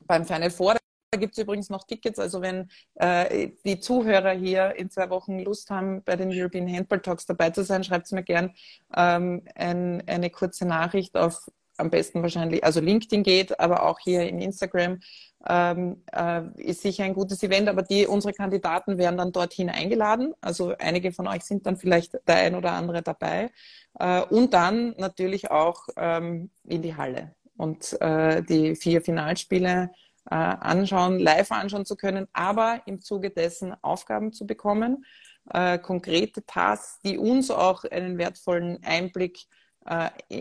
beim 0.07 0.25
Final 0.25 0.51
Four. 0.51 0.77
Da 1.13 1.19
gibt 1.19 1.37
es 1.37 1.43
übrigens 1.43 1.71
noch 1.71 1.85
Tickets. 1.85 2.19
Also 2.19 2.41
wenn 2.41 2.71
äh, 2.95 3.51
die 3.65 3.81
Zuhörer 3.81 4.31
hier 4.31 4.77
in 4.77 4.91
zwei 4.91 5.11
Wochen 5.11 5.41
Lust 5.41 5.71
haben, 5.71 6.03
bei 6.05 6.17
den 6.17 6.31
European 6.33 6.73
Handball 6.73 7.01
Talks 7.01 7.27
dabei 7.27 7.51
zu 7.51 7.65
sein, 7.65 7.83
schreibt 7.83 8.07
es 8.07 8.13
mir 8.13 8.23
gern 8.23 8.55
ähm, 8.95 9.43
ein, 9.57 10.07
eine 10.07 10.31
kurze 10.31 10.67
Nachricht 10.67 11.17
auf 11.17 11.51
am 11.81 11.91
besten 11.91 12.23
wahrscheinlich, 12.23 12.63
also 12.65 12.81
LinkedIn 12.81 13.23
geht, 13.23 13.59
aber 13.59 13.85
auch 13.85 13.99
hier 13.99 14.29
in 14.29 14.41
Instagram 14.41 15.01
ähm, 15.49 16.03
äh, 16.13 16.43
ist 16.57 16.83
sicher 16.83 17.05
ein 17.05 17.15
gutes 17.15 17.43
Event, 17.43 17.69
aber 17.69 17.83
die, 17.83 18.07
unsere 18.07 18.35
Kandidaten 18.35 18.99
werden 18.99 19.17
dann 19.17 19.33
dorthin 19.33 19.71
eingeladen. 19.71 20.35
Also 20.41 20.75
einige 20.79 21.13
von 21.13 21.27
euch 21.27 21.43
sind 21.43 21.67
dann 21.67 21.77
vielleicht 21.77 22.19
der 22.29 22.37
ein 22.37 22.55
oder 22.55 22.73
andere 22.73 23.03
dabei. 23.03 23.51
Äh, 23.99 24.23
und 24.23 24.53
dann 24.53 24.95
natürlich 24.99 25.51
auch 25.51 25.89
ähm, 25.97 26.51
in 26.65 26.83
die 26.83 26.97
Halle 26.97 27.35
und 27.57 28.01
äh, 28.01 28.43
die 28.43 28.77
vier 28.77 29.01
Finalspiele 29.01 29.91
äh, 30.31 30.35
anschauen, 30.35 31.19
live 31.19 31.51
anschauen 31.53 31.87
zu 31.87 31.97
können, 31.97 32.29
aber 32.33 32.83
im 32.87 33.01
Zuge 33.01 33.31
dessen 33.31 33.75
Aufgaben 33.83 34.33
zu 34.33 34.47
bekommen, 34.47 35.07
äh, 35.53 35.79
konkrete 35.79 36.45
Tasks, 36.45 37.01
die 37.03 37.17
uns 37.19 37.51
auch 37.51 37.85
einen 37.85 38.19
wertvollen 38.19 38.83
Einblick 38.85 39.39
äh, 39.39 39.60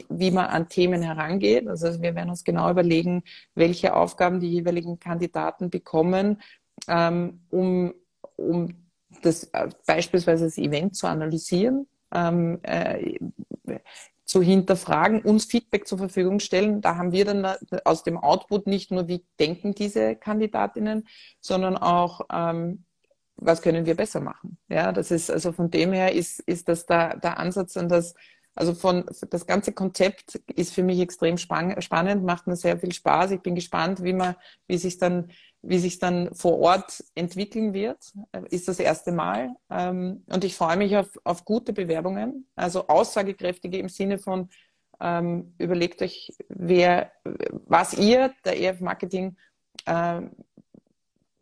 wie 0.10 0.32
man 0.32 0.46
an 0.48 0.70
Themen 0.70 1.02
herangeht. 1.02 1.68
Also 1.68 2.02
wir 2.02 2.14
werden 2.14 2.30
uns 2.30 2.44
genau 2.44 2.70
überlegen, 2.70 3.24
welche 3.56 3.96
Aufgaben 3.96 4.40
die 4.40 4.50
jeweiligen 4.50 5.00
Kandidaten 5.00 5.70
bekommen, 5.70 6.42
ähm, 6.88 7.42
um, 7.50 7.94
um 8.36 8.90
das 9.22 9.46
äh, 9.46 9.70
beispielsweise 9.86 10.46
das 10.46 10.58
Event 10.58 10.96
zu 10.96 11.08
analysieren, 11.08 11.88
ähm, 12.14 12.60
äh, 12.64 13.18
zu 14.26 14.42
hinterfragen, 14.42 15.22
uns 15.22 15.46
Feedback 15.46 15.88
zur 15.88 15.98
Verfügung 15.98 16.40
stellen. 16.40 16.82
Da 16.82 16.98
haben 16.98 17.12
wir 17.12 17.26
dann 17.26 17.48
aus 17.84 18.04
dem 18.04 18.18
Output 18.18 18.68
nicht 18.68 18.92
nur, 18.92 19.08
wie 19.08 19.26
denken 19.40 19.74
diese 19.74 20.16
Kandidatinnen, 20.16 21.08
sondern 21.40 21.78
auch, 21.78 22.22
ähm, 22.32 22.86
was 23.38 23.62
können 23.62 23.86
wir 23.86 23.96
besser 23.96 24.20
machen. 24.20 24.58
Ja, 24.68 24.92
das 24.92 25.12
ist 25.12 25.32
also 25.32 25.52
von 25.52 25.72
dem 25.72 25.94
her 25.94 26.14
ist, 26.14 26.42
ist 26.42 26.68
das 26.68 26.86
der, 26.86 27.18
der 27.18 27.40
Ansatz 27.40 27.76
an 27.78 27.90
das 27.90 28.14
also 28.56 28.74
von 28.74 29.06
das 29.30 29.46
ganze 29.46 29.72
Konzept 29.72 30.36
ist 30.56 30.74
für 30.74 30.84
mich 30.84 31.00
extrem 31.00 31.38
spannend, 31.38 32.24
macht 32.24 32.48
mir 32.48 32.56
sehr 32.56 32.78
viel 32.78 32.92
Spaß. 32.92 33.32
Ich 33.32 33.42
bin 33.42 33.56
gespannt, 33.56 34.04
wie 34.04 34.14
man, 34.14 34.36
wie 34.68 34.78
sich 34.78 34.98
dann, 34.98 35.32
wie 35.62 35.80
sich 35.80 36.00
dann 36.00 36.34
vor 36.34 36.60
Ort 36.60 37.04
entwickeln 37.16 37.74
wird. 37.74 38.12
Ist 38.50 38.68
das 38.68 38.80
erste 38.80 39.12
Mal. 39.12 39.56
Ähm, 39.70 40.24
und 40.28 40.44
ich 40.44 40.56
freue 40.56 40.78
mich 40.78 40.98
auf, 40.98 41.10
auf 41.24 41.46
gute 41.46 41.74
Bewerbungen, 41.74 42.48
also 42.56 42.88
aussagekräftige 42.88 43.78
im 43.78 43.90
Sinne 43.90 44.18
von 44.18 44.50
ähm, 45.00 45.54
überlegt 45.58 46.02
euch, 46.02 46.34
wer, 46.50 47.12
was 47.24 47.94
ihr 47.94 48.34
der 48.44 48.60
EF 48.60 48.82
Marketing 48.82 49.38
äh, 49.86 50.22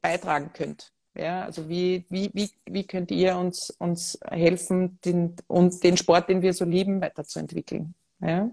beitragen 0.02 0.52
könnt. 0.54 0.94
Ja, 1.18 1.46
also 1.46 1.68
wie, 1.68 2.06
wie, 2.10 2.30
wie, 2.34 2.50
wie 2.70 2.86
könnt 2.86 3.10
ihr 3.10 3.36
uns, 3.38 3.72
uns 3.80 4.20
helfen, 4.30 5.00
den, 5.04 5.36
und 5.48 5.84
den 5.84 5.98
Sport, 5.98 6.30
den 6.30 6.44
wir 6.44 6.54
so 6.54 6.64
lieben, 6.64 7.02
weiterzuentwickeln? 7.02 7.96
Ja? 8.22 8.52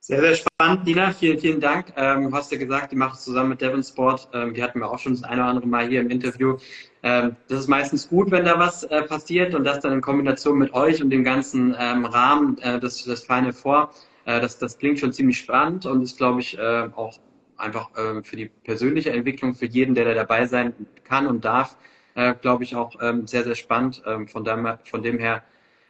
Sehr, 0.00 0.20
sehr 0.20 0.34
spannend, 0.34 0.86
Dina. 0.86 1.12
Vielen, 1.12 1.38
vielen 1.38 1.60
Dank. 1.60 1.92
Ähm, 1.96 2.34
hast 2.34 2.50
ja 2.50 2.58
gesagt, 2.58 2.92
die 2.92 2.96
macht 2.96 3.18
es 3.18 3.24
zusammen 3.24 3.50
mit 3.50 3.60
Devon 3.60 3.84
Sport. 3.84 4.28
Ähm, 4.32 4.54
die 4.54 4.62
hatten 4.62 4.80
wir 4.80 4.90
auch 4.90 4.98
schon 4.98 5.12
das 5.12 5.22
eine 5.22 5.42
oder 5.42 5.50
andere 5.50 5.66
Mal 5.66 5.86
hier 5.86 6.00
im 6.00 6.10
Interview. 6.10 6.56
Ähm, 7.02 7.36
das 7.46 7.60
ist 7.60 7.68
meistens 7.68 8.08
gut, 8.08 8.30
wenn 8.30 8.46
da 8.46 8.58
was 8.58 8.82
äh, 8.84 9.02
passiert 9.02 9.54
und 9.54 9.64
das 9.64 9.80
dann 9.80 9.92
in 9.92 10.00
Kombination 10.00 10.58
mit 10.58 10.72
euch 10.72 11.02
und 11.02 11.10
dem 11.10 11.24
ganzen 11.24 11.76
ähm, 11.78 12.06
Rahmen 12.06 12.58
äh, 12.58 12.80
des, 12.80 13.04
des 13.04 13.24
Final 13.24 13.52
Four. 13.52 13.92
Äh, 14.24 14.40
das, 14.40 14.58
das 14.58 14.78
klingt 14.78 14.98
schon 14.98 15.12
ziemlich 15.12 15.38
spannend 15.38 15.84
und 15.84 16.02
ist, 16.02 16.16
glaube 16.16 16.40
ich, 16.40 16.58
äh, 16.58 16.88
auch 16.96 17.18
einfach 17.56 17.90
ähm, 17.96 18.24
für 18.24 18.36
die 18.36 18.46
persönliche 18.46 19.10
Entwicklung, 19.10 19.54
für 19.54 19.66
jeden, 19.66 19.94
der 19.94 20.04
da 20.04 20.14
dabei 20.14 20.46
sein 20.46 20.74
kann 21.04 21.26
und 21.26 21.44
darf, 21.44 21.76
äh, 22.14 22.34
glaube 22.34 22.64
ich, 22.64 22.76
auch 22.76 22.96
ähm, 23.00 23.26
sehr, 23.26 23.44
sehr 23.44 23.54
spannend. 23.54 24.02
Ähm, 24.06 24.28
von, 24.28 24.44
dem, 24.44 24.68
von 24.84 25.02
dem 25.02 25.18
her 25.18 25.42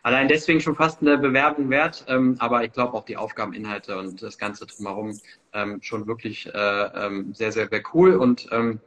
allein 0.02 0.28
deswegen 0.28 0.60
schon 0.60 0.76
fast 0.76 1.00
eine 1.00 1.18
Bewerbung 1.18 1.70
wert, 1.70 2.04
ähm, 2.08 2.36
aber 2.38 2.64
ich 2.64 2.72
glaube 2.72 2.94
auch 2.94 3.04
die 3.04 3.16
Aufgabeninhalte 3.16 3.96
und 3.98 4.22
das 4.22 4.38
Ganze 4.38 4.66
drumherum 4.66 5.18
ähm, 5.52 5.80
schon 5.82 6.06
wirklich 6.06 6.46
äh, 6.52 6.58
ähm, 6.58 7.34
sehr, 7.34 7.52
sehr, 7.52 7.68
sehr 7.68 7.82
cool 7.94 8.16
und 8.16 8.48
ähm, 8.50 8.80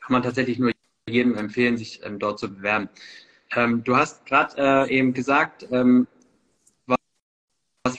kann 0.00 0.12
man 0.12 0.22
tatsächlich 0.22 0.58
nur 0.58 0.72
jedem 1.08 1.36
empfehlen, 1.36 1.76
sich 1.76 2.00
ähm, 2.04 2.18
dort 2.18 2.38
zu 2.38 2.52
bewerben. 2.54 2.88
Ähm, 3.54 3.84
du 3.84 3.96
hast 3.96 4.26
gerade 4.26 4.54
äh, 4.88 4.98
eben 4.98 5.12
gesagt, 5.12 5.66
ähm, 5.70 6.06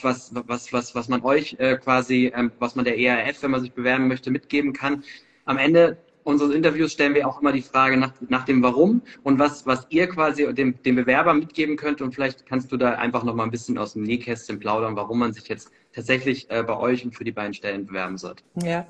was, 0.04 0.34
was, 0.34 0.44
was, 0.48 0.72
was, 0.72 0.94
was 0.94 1.08
man 1.08 1.22
euch 1.22 1.56
äh, 1.58 1.76
quasi, 1.76 2.32
ähm, 2.34 2.52
was 2.58 2.74
man 2.74 2.84
der 2.84 2.98
ERF, 2.98 3.42
wenn 3.42 3.50
man 3.50 3.60
sich 3.60 3.72
bewerben 3.72 4.08
möchte, 4.08 4.30
mitgeben 4.30 4.72
kann. 4.72 5.04
Am 5.44 5.58
Ende 5.58 5.98
unseres 6.26 6.52
Interviews 6.52 6.92
stellen 6.92 7.14
wir 7.14 7.26
auch 7.28 7.40
immer 7.40 7.52
die 7.52 7.62
Frage 7.62 7.96
nach, 7.96 8.12
nach 8.28 8.44
dem 8.44 8.62
Warum 8.62 9.02
und 9.22 9.38
was, 9.38 9.64
was 9.64 9.86
ihr 9.90 10.08
quasi 10.08 10.52
dem, 10.52 10.82
dem 10.82 10.96
Bewerber 10.96 11.32
mitgeben 11.34 11.76
könnt. 11.76 12.00
Und 12.00 12.14
vielleicht 12.14 12.46
kannst 12.46 12.72
du 12.72 12.76
da 12.76 12.92
einfach 12.92 13.22
noch 13.22 13.34
mal 13.34 13.44
ein 13.44 13.50
bisschen 13.50 13.78
aus 13.78 13.92
dem 13.92 14.02
Nähkästchen 14.02 14.58
plaudern, 14.58 14.96
warum 14.96 15.20
man 15.20 15.32
sich 15.32 15.46
jetzt 15.48 15.70
tatsächlich 15.92 16.50
äh, 16.50 16.62
bei 16.64 16.76
euch 16.76 17.04
und 17.04 17.14
für 17.14 17.24
die 17.24 17.32
beiden 17.32 17.54
Stellen 17.54 17.86
bewerben 17.86 18.18
sollte. 18.18 18.42
Ja, 18.60 18.86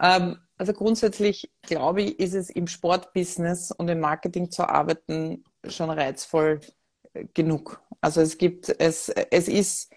ähm, 0.00 0.38
also 0.56 0.72
grundsätzlich 0.72 1.50
glaube 1.62 2.02
ich, 2.02 2.20
ist 2.20 2.34
es 2.34 2.50
im 2.50 2.68
Sportbusiness 2.68 3.72
und 3.72 3.88
im 3.88 4.00
Marketing 4.00 4.50
zu 4.50 4.68
arbeiten 4.68 5.44
schon 5.68 5.90
reizvoll 5.90 6.60
äh, 7.14 7.24
genug. 7.34 7.82
Also 8.00 8.20
es 8.20 8.38
gibt, 8.38 8.68
es, 8.78 9.08
es 9.08 9.48
ist 9.48 9.92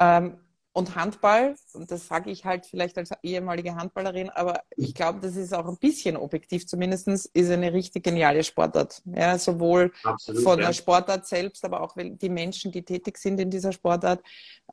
Ähm, 0.00 0.38
und 0.72 0.94
Handball, 0.94 1.56
und 1.72 1.90
das 1.90 2.06
sage 2.06 2.30
ich 2.30 2.44
halt 2.44 2.64
vielleicht 2.64 2.96
als 2.96 3.10
ehemalige 3.24 3.74
Handballerin, 3.74 4.30
aber 4.30 4.62
ich 4.76 4.94
glaube, 4.94 5.18
das 5.18 5.34
ist 5.34 5.52
auch 5.52 5.66
ein 5.66 5.78
bisschen 5.78 6.16
objektiv 6.16 6.66
zumindest, 6.66 7.08
ist 7.08 7.50
eine 7.50 7.72
richtig 7.72 8.04
geniale 8.04 8.44
Sportart. 8.44 9.02
Ja, 9.04 9.36
sowohl 9.36 9.92
Absolut, 10.04 10.42
von 10.42 10.58
ja. 10.60 10.66
der 10.66 10.72
Sportart 10.72 11.26
selbst, 11.26 11.64
aber 11.64 11.80
auch 11.80 11.96
die 11.96 12.28
Menschen, 12.28 12.70
die 12.70 12.84
tätig 12.84 13.18
sind 13.18 13.40
in 13.40 13.50
dieser 13.50 13.72
Sportart. 13.72 14.22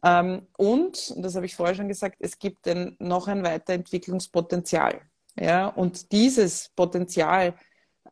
Ähm, 0.04 0.46
und, 0.56 1.13
und 1.16 1.24
das 1.24 1.36
habe 1.36 1.48
ich 1.48 1.56
vorher 1.56 1.76
schon 1.76 1.88
gesagt, 1.88 2.18
es 2.20 2.38
gibt 2.38 2.68
ein, 2.68 2.96
noch 3.00 3.28
ein 3.28 3.44
Weiterentwicklungspotenzial. 3.44 5.02
Ja, 5.40 5.68
und 5.68 6.12
dieses 6.12 6.70
Potenzial, 6.76 7.56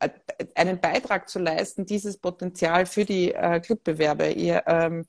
äh, 0.00 0.10
einen 0.54 0.80
Beitrag 0.80 1.28
zu 1.28 1.38
leisten, 1.38 1.86
dieses 1.86 2.18
Potenzial 2.18 2.86
für 2.86 3.04
die 3.04 3.32
äh, 3.32 3.60
Clubbewerber 3.60 4.30
ihr, 4.30 4.64
ähm, 4.66 5.04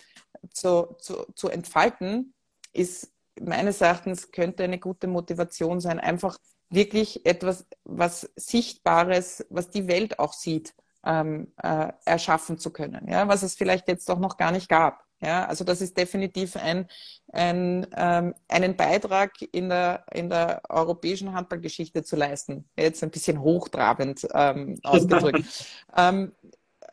zu, 0.52 0.95
zu, 1.00 1.26
zu 1.36 1.50
entfalten, 1.50 2.34
ist 2.73 3.12
meines 3.39 3.82
Erachtens 3.82 4.32
könnte 4.32 4.63
eine 4.63 4.80
gute 4.80 5.08
Motivation 5.08 5.80
sein, 5.80 6.00
einfach 6.00 6.38
wirklich 6.69 7.26
etwas, 7.26 7.65
was 7.84 8.30
Sichtbares, 8.36 9.45
was 9.50 9.69
die 9.69 9.88
Welt 9.88 10.19
auch 10.19 10.34
sieht, 10.34 10.73
ähm, 11.06 11.54
äh, 11.62 11.91
erschaffen 12.06 12.58
zu 12.58 12.71
können, 12.71 13.08
ja, 13.08 13.28
was 13.28 13.43
es 13.43 13.56
vielleicht 13.56 13.88
jetzt 13.88 14.10
doch 14.10 14.19
noch 14.19 14.38
gar 14.38 14.52
nicht 14.52 14.67
gab. 14.67 15.08
Ja, 15.19 15.45
also 15.45 15.63
das 15.63 15.82
ist 15.82 15.97
definitiv 15.97 16.56
ein, 16.58 16.88
ein, 17.34 17.88
ähm, 17.95 18.36
einen 18.47 18.76
Beitrag 18.76 19.32
in 19.52 19.69
der, 19.69 20.06
in 20.13 20.30
der 20.30 20.62
europäischen 20.69 21.34
Handballgeschichte 21.34 22.04
zu 22.04 22.15
leisten. 22.15 22.69
Jetzt 22.78 23.02
ein 23.04 23.10
bisschen 23.10 23.41
hochtrabend 23.41 24.28
ähm, 24.36 24.80
ausgedrückt. 24.84 25.43
ähm, 25.97 26.34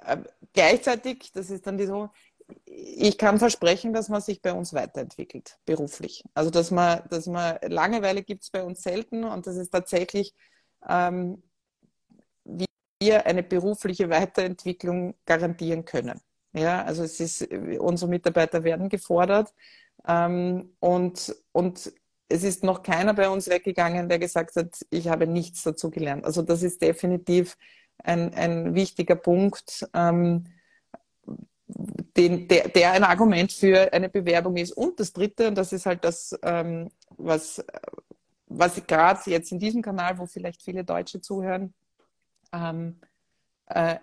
äh, 0.06 0.16
gleichzeitig, 0.54 1.32
das 1.32 1.50
ist 1.50 1.66
dann 1.66 1.76
die 1.76 1.84
so, 1.84 2.08
ich 2.66 3.18
kann 3.18 3.38
versprechen, 3.38 3.92
dass 3.92 4.08
man 4.08 4.20
sich 4.20 4.42
bei 4.42 4.52
uns 4.52 4.74
weiterentwickelt, 4.74 5.58
beruflich. 5.64 6.24
Also 6.34 6.50
dass 6.50 6.70
man, 6.70 7.02
dass 7.08 7.26
man 7.26 7.58
Langeweile 7.62 8.22
gibt 8.22 8.42
es 8.42 8.50
bei 8.50 8.62
uns 8.62 8.82
selten 8.82 9.24
und 9.24 9.46
das 9.46 9.56
ist 9.56 9.70
tatsächlich, 9.70 10.34
ähm, 10.88 11.42
wir 13.00 13.26
eine 13.26 13.42
berufliche 13.42 14.08
Weiterentwicklung 14.10 15.14
garantieren 15.26 15.84
können. 15.84 16.20
Ja, 16.52 16.84
also 16.84 17.02
es 17.02 17.20
ist, 17.20 17.48
unsere 17.78 18.10
Mitarbeiter 18.10 18.62
werden 18.64 18.88
gefordert 18.88 19.52
ähm, 20.06 20.74
und, 20.80 21.34
und 21.52 21.92
es 22.28 22.44
ist 22.44 22.64
noch 22.64 22.82
keiner 22.82 23.14
bei 23.14 23.28
uns 23.28 23.48
weggegangen, 23.48 24.08
der 24.08 24.18
gesagt 24.18 24.56
hat, 24.56 24.76
ich 24.90 25.08
habe 25.08 25.26
nichts 25.26 25.62
dazu 25.64 25.90
gelernt. 25.90 26.24
Also 26.24 26.42
das 26.42 26.62
ist 26.62 26.80
definitiv 26.82 27.56
ein, 27.98 28.32
ein 28.34 28.74
wichtiger 28.74 29.16
Punkt. 29.16 29.86
Ähm, 29.94 30.44
den, 32.16 32.48
der, 32.48 32.68
der 32.68 32.92
ein 32.92 33.04
Argument 33.04 33.52
für 33.52 33.92
eine 33.92 34.08
Bewerbung 34.08 34.56
ist. 34.56 34.72
Und 34.72 35.00
das 35.00 35.12
Dritte, 35.12 35.48
und 35.48 35.56
das 35.56 35.72
ist 35.72 35.86
halt 35.86 36.04
das, 36.04 36.38
ähm, 36.42 36.90
was, 37.16 37.64
was 38.46 38.86
gerade 38.86 39.20
jetzt 39.30 39.52
in 39.52 39.58
diesem 39.58 39.82
Kanal, 39.82 40.18
wo 40.18 40.26
vielleicht 40.26 40.62
viele 40.62 40.84
Deutsche 40.84 41.20
zuhören, 41.20 41.74
ähm, 42.52 43.00
äh, 43.66 43.96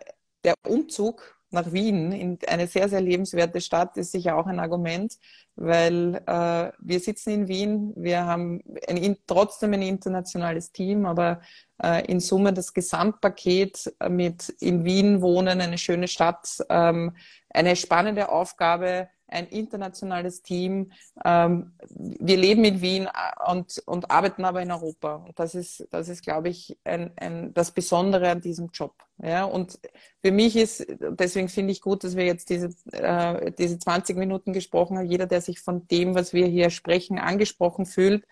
der 0.44 0.56
Umzug 0.68 1.38
nach 1.52 1.72
Wien, 1.74 2.12
in 2.14 2.40
eine 2.48 2.68
sehr, 2.68 2.88
sehr 2.88 3.02
lebenswerte 3.02 3.60
Stadt, 3.60 3.98
ist 3.98 4.14
sicher 4.14 4.38
auch 4.38 4.48
ein 4.48 4.60
Argument, 4.60 5.18
weil 5.56 6.22
äh, 6.26 6.72
wir 6.80 7.00
sitzen 7.00 7.32
in 7.32 7.48
Wien, 7.50 7.94
wir 7.98 8.26
haben 8.26 8.62
ein, 8.88 9.18
trotzdem 9.28 9.74
ein 9.74 9.82
internationales 9.82 10.72
Team, 10.72 11.06
aber 11.06 11.42
äh, 11.84 12.06
in 12.06 12.22
Summe 12.22 12.54
das 12.54 12.74
Gesamtpaket 12.74 13.94
mit 14.10 14.50
in 14.62 14.86
Wien 14.86 15.22
wohnen, 15.22 15.60
eine 15.60 15.78
schöne 15.78 16.08
Stadt, 16.08 16.64
ähm, 16.70 17.16
eine 17.54 17.76
spannende 17.76 18.30
Aufgabe, 18.30 19.10
ein 19.28 19.48
internationales 19.48 20.42
Team. 20.42 20.92
Ähm, 21.24 21.72
wir 21.90 22.38
leben 22.38 22.64
in 22.66 22.82
Wien 22.82 23.06
äh, 23.06 23.52
und, 23.52 23.82
und 23.86 24.12
arbeiten 24.12 24.46
aber 24.46 24.62
in 24.62 24.72
Europa. 24.72 25.26
Das 25.36 25.56
ist, 25.56 25.88
das 25.92 26.10
ist, 26.10 26.22
glaube 26.24 26.50
ich, 26.50 26.78
ein, 26.84 27.12
ein, 27.16 27.54
das 27.54 27.72
Besondere 27.72 28.30
an 28.30 28.42
diesem 28.42 28.70
Job. 28.74 28.94
Ja, 29.24 29.46
und 29.46 29.80
für 30.24 30.32
mich 30.32 30.56
ist, 30.56 30.86
deswegen 31.00 31.48
finde 31.48 31.72
ich 31.72 31.82
gut, 31.82 32.04
dass 32.04 32.16
wir 32.16 32.26
jetzt 32.26 32.50
diese, 32.50 32.70
äh, 32.92 33.52
diese 33.52 33.78
20 33.80 34.18
Minuten 34.18 34.52
gesprochen 34.52 34.98
haben. 34.98 35.06
Jeder, 35.06 35.28
der 35.28 35.42
sich 35.42 35.60
von 35.60 35.88
dem, 35.88 36.16
was 36.16 36.34
wir 36.34 36.48
hier 36.48 36.70
sprechen, 36.70 37.20
angesprochen 37.20 37.86
fühlt, 37.86 38.26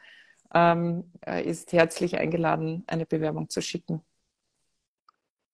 ähm, 0.54 1.12
äh, 1.26 1.44
ist 1.44 1.72
herzlich 1.74 2.18
eingeladen, 2.18 2.84
eine 2.88 3.06
Bewerbung 3.06 3.50
zu 3.50 3.62
schicken. 3.62 4.02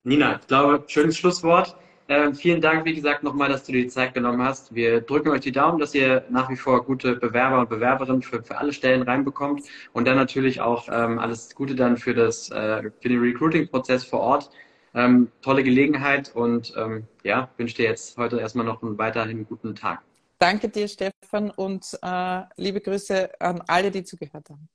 Nina, 0.04 0.40
ich 0.40 0.48
glaube, 0.48 0.84
schönes 0.88 1.18
Schlusswort. 1.18 1.76
Äh, 2.08 2.34
vielen 2.34 2.62
Dank, 2.62 2.86
wie 2.86 2.94
gesagt, 2.94 3.24
nochmal, 3.24 3.50
dass 3.50 3.64
du 3.64 3.72
dir 3.72 3.82
die 3.82 3.88
Zeit 3.88 4.14
genommen 4.14 4.42
hast. 4.44 4.76
Wir 4.76 5.02
drücken 5.02 5.30
euch 5.30 5.42
die 5.42 5.52
Daumen, 5.52 5.80
dass 5.80 5.96
ihr 5.96 6.24
nach 6.30 6.50
wie 6.50 6.56
vor 6.56 6.86
gute 6.86 7.16
Bewerber 7.16 7.60
und 7.60 7.70
Bewerberinnen 7.70 8.22
für, 8.22 8.44
für 8.44 8.58
alle 8.58 8.74
Stellen 8.74 9.02
reinbekommt 9.02 9.64
und 9.94 10.06
dann 10.06 10.16
natürlich 10.16 10.62
auch 10.62 10.88
ähm, 10.92 11.18
alles 11.18 11.56
Gute 11.56 11.74
dann 11.74 11.98
für, 11.98 12.14
das, 12.14 12.52
äh, 12.52 12.92
für 13.02 13.10
den 13.10 13.20
Recruiting-Prozess 13.20 14.04
vor 14.04 14.20
Ort. 14.20 14.52
Ähm, 14.94 15.32
tolle 15.42 15.64
Gelegenheit 15.64 16.32
und 16.36 16.74
ähm, 16.78 17.08
ja, 17.24 17.50
wünsche 17.58 17.76
dir 17.76 17.86
jetzt 17.86 18.18
heute 18.18 18.40
erstmal 18.40 18.66
noch 18.66 18.82
einen 18.82 18.98
weiterhin 18.98 19.46
guten 19.46 19.76
Tag. 19.76 20.02
Danke 20.38 20.70
dir, 20.70 20.88
Stefan, 20.88 21.50
und 21.50 21.98
äh, 22.02 22.42
liebe 22.58 22.82
Grüße 22.82 23.42
an 23.42 23.64
alle, 23.68 23.90
die 23.90 24.04
zugehört 24.04 24.50
haben. 24.50 24.70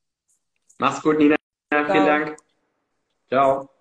Mach's 0.79 1.01
gut, 1.01 1.19
Nina. 1.19 1.37
Ciao. 1.73 1.85
Vielen 1.87 2.07
Dank. 2.07 2.37
Ciao. 3.29 3.80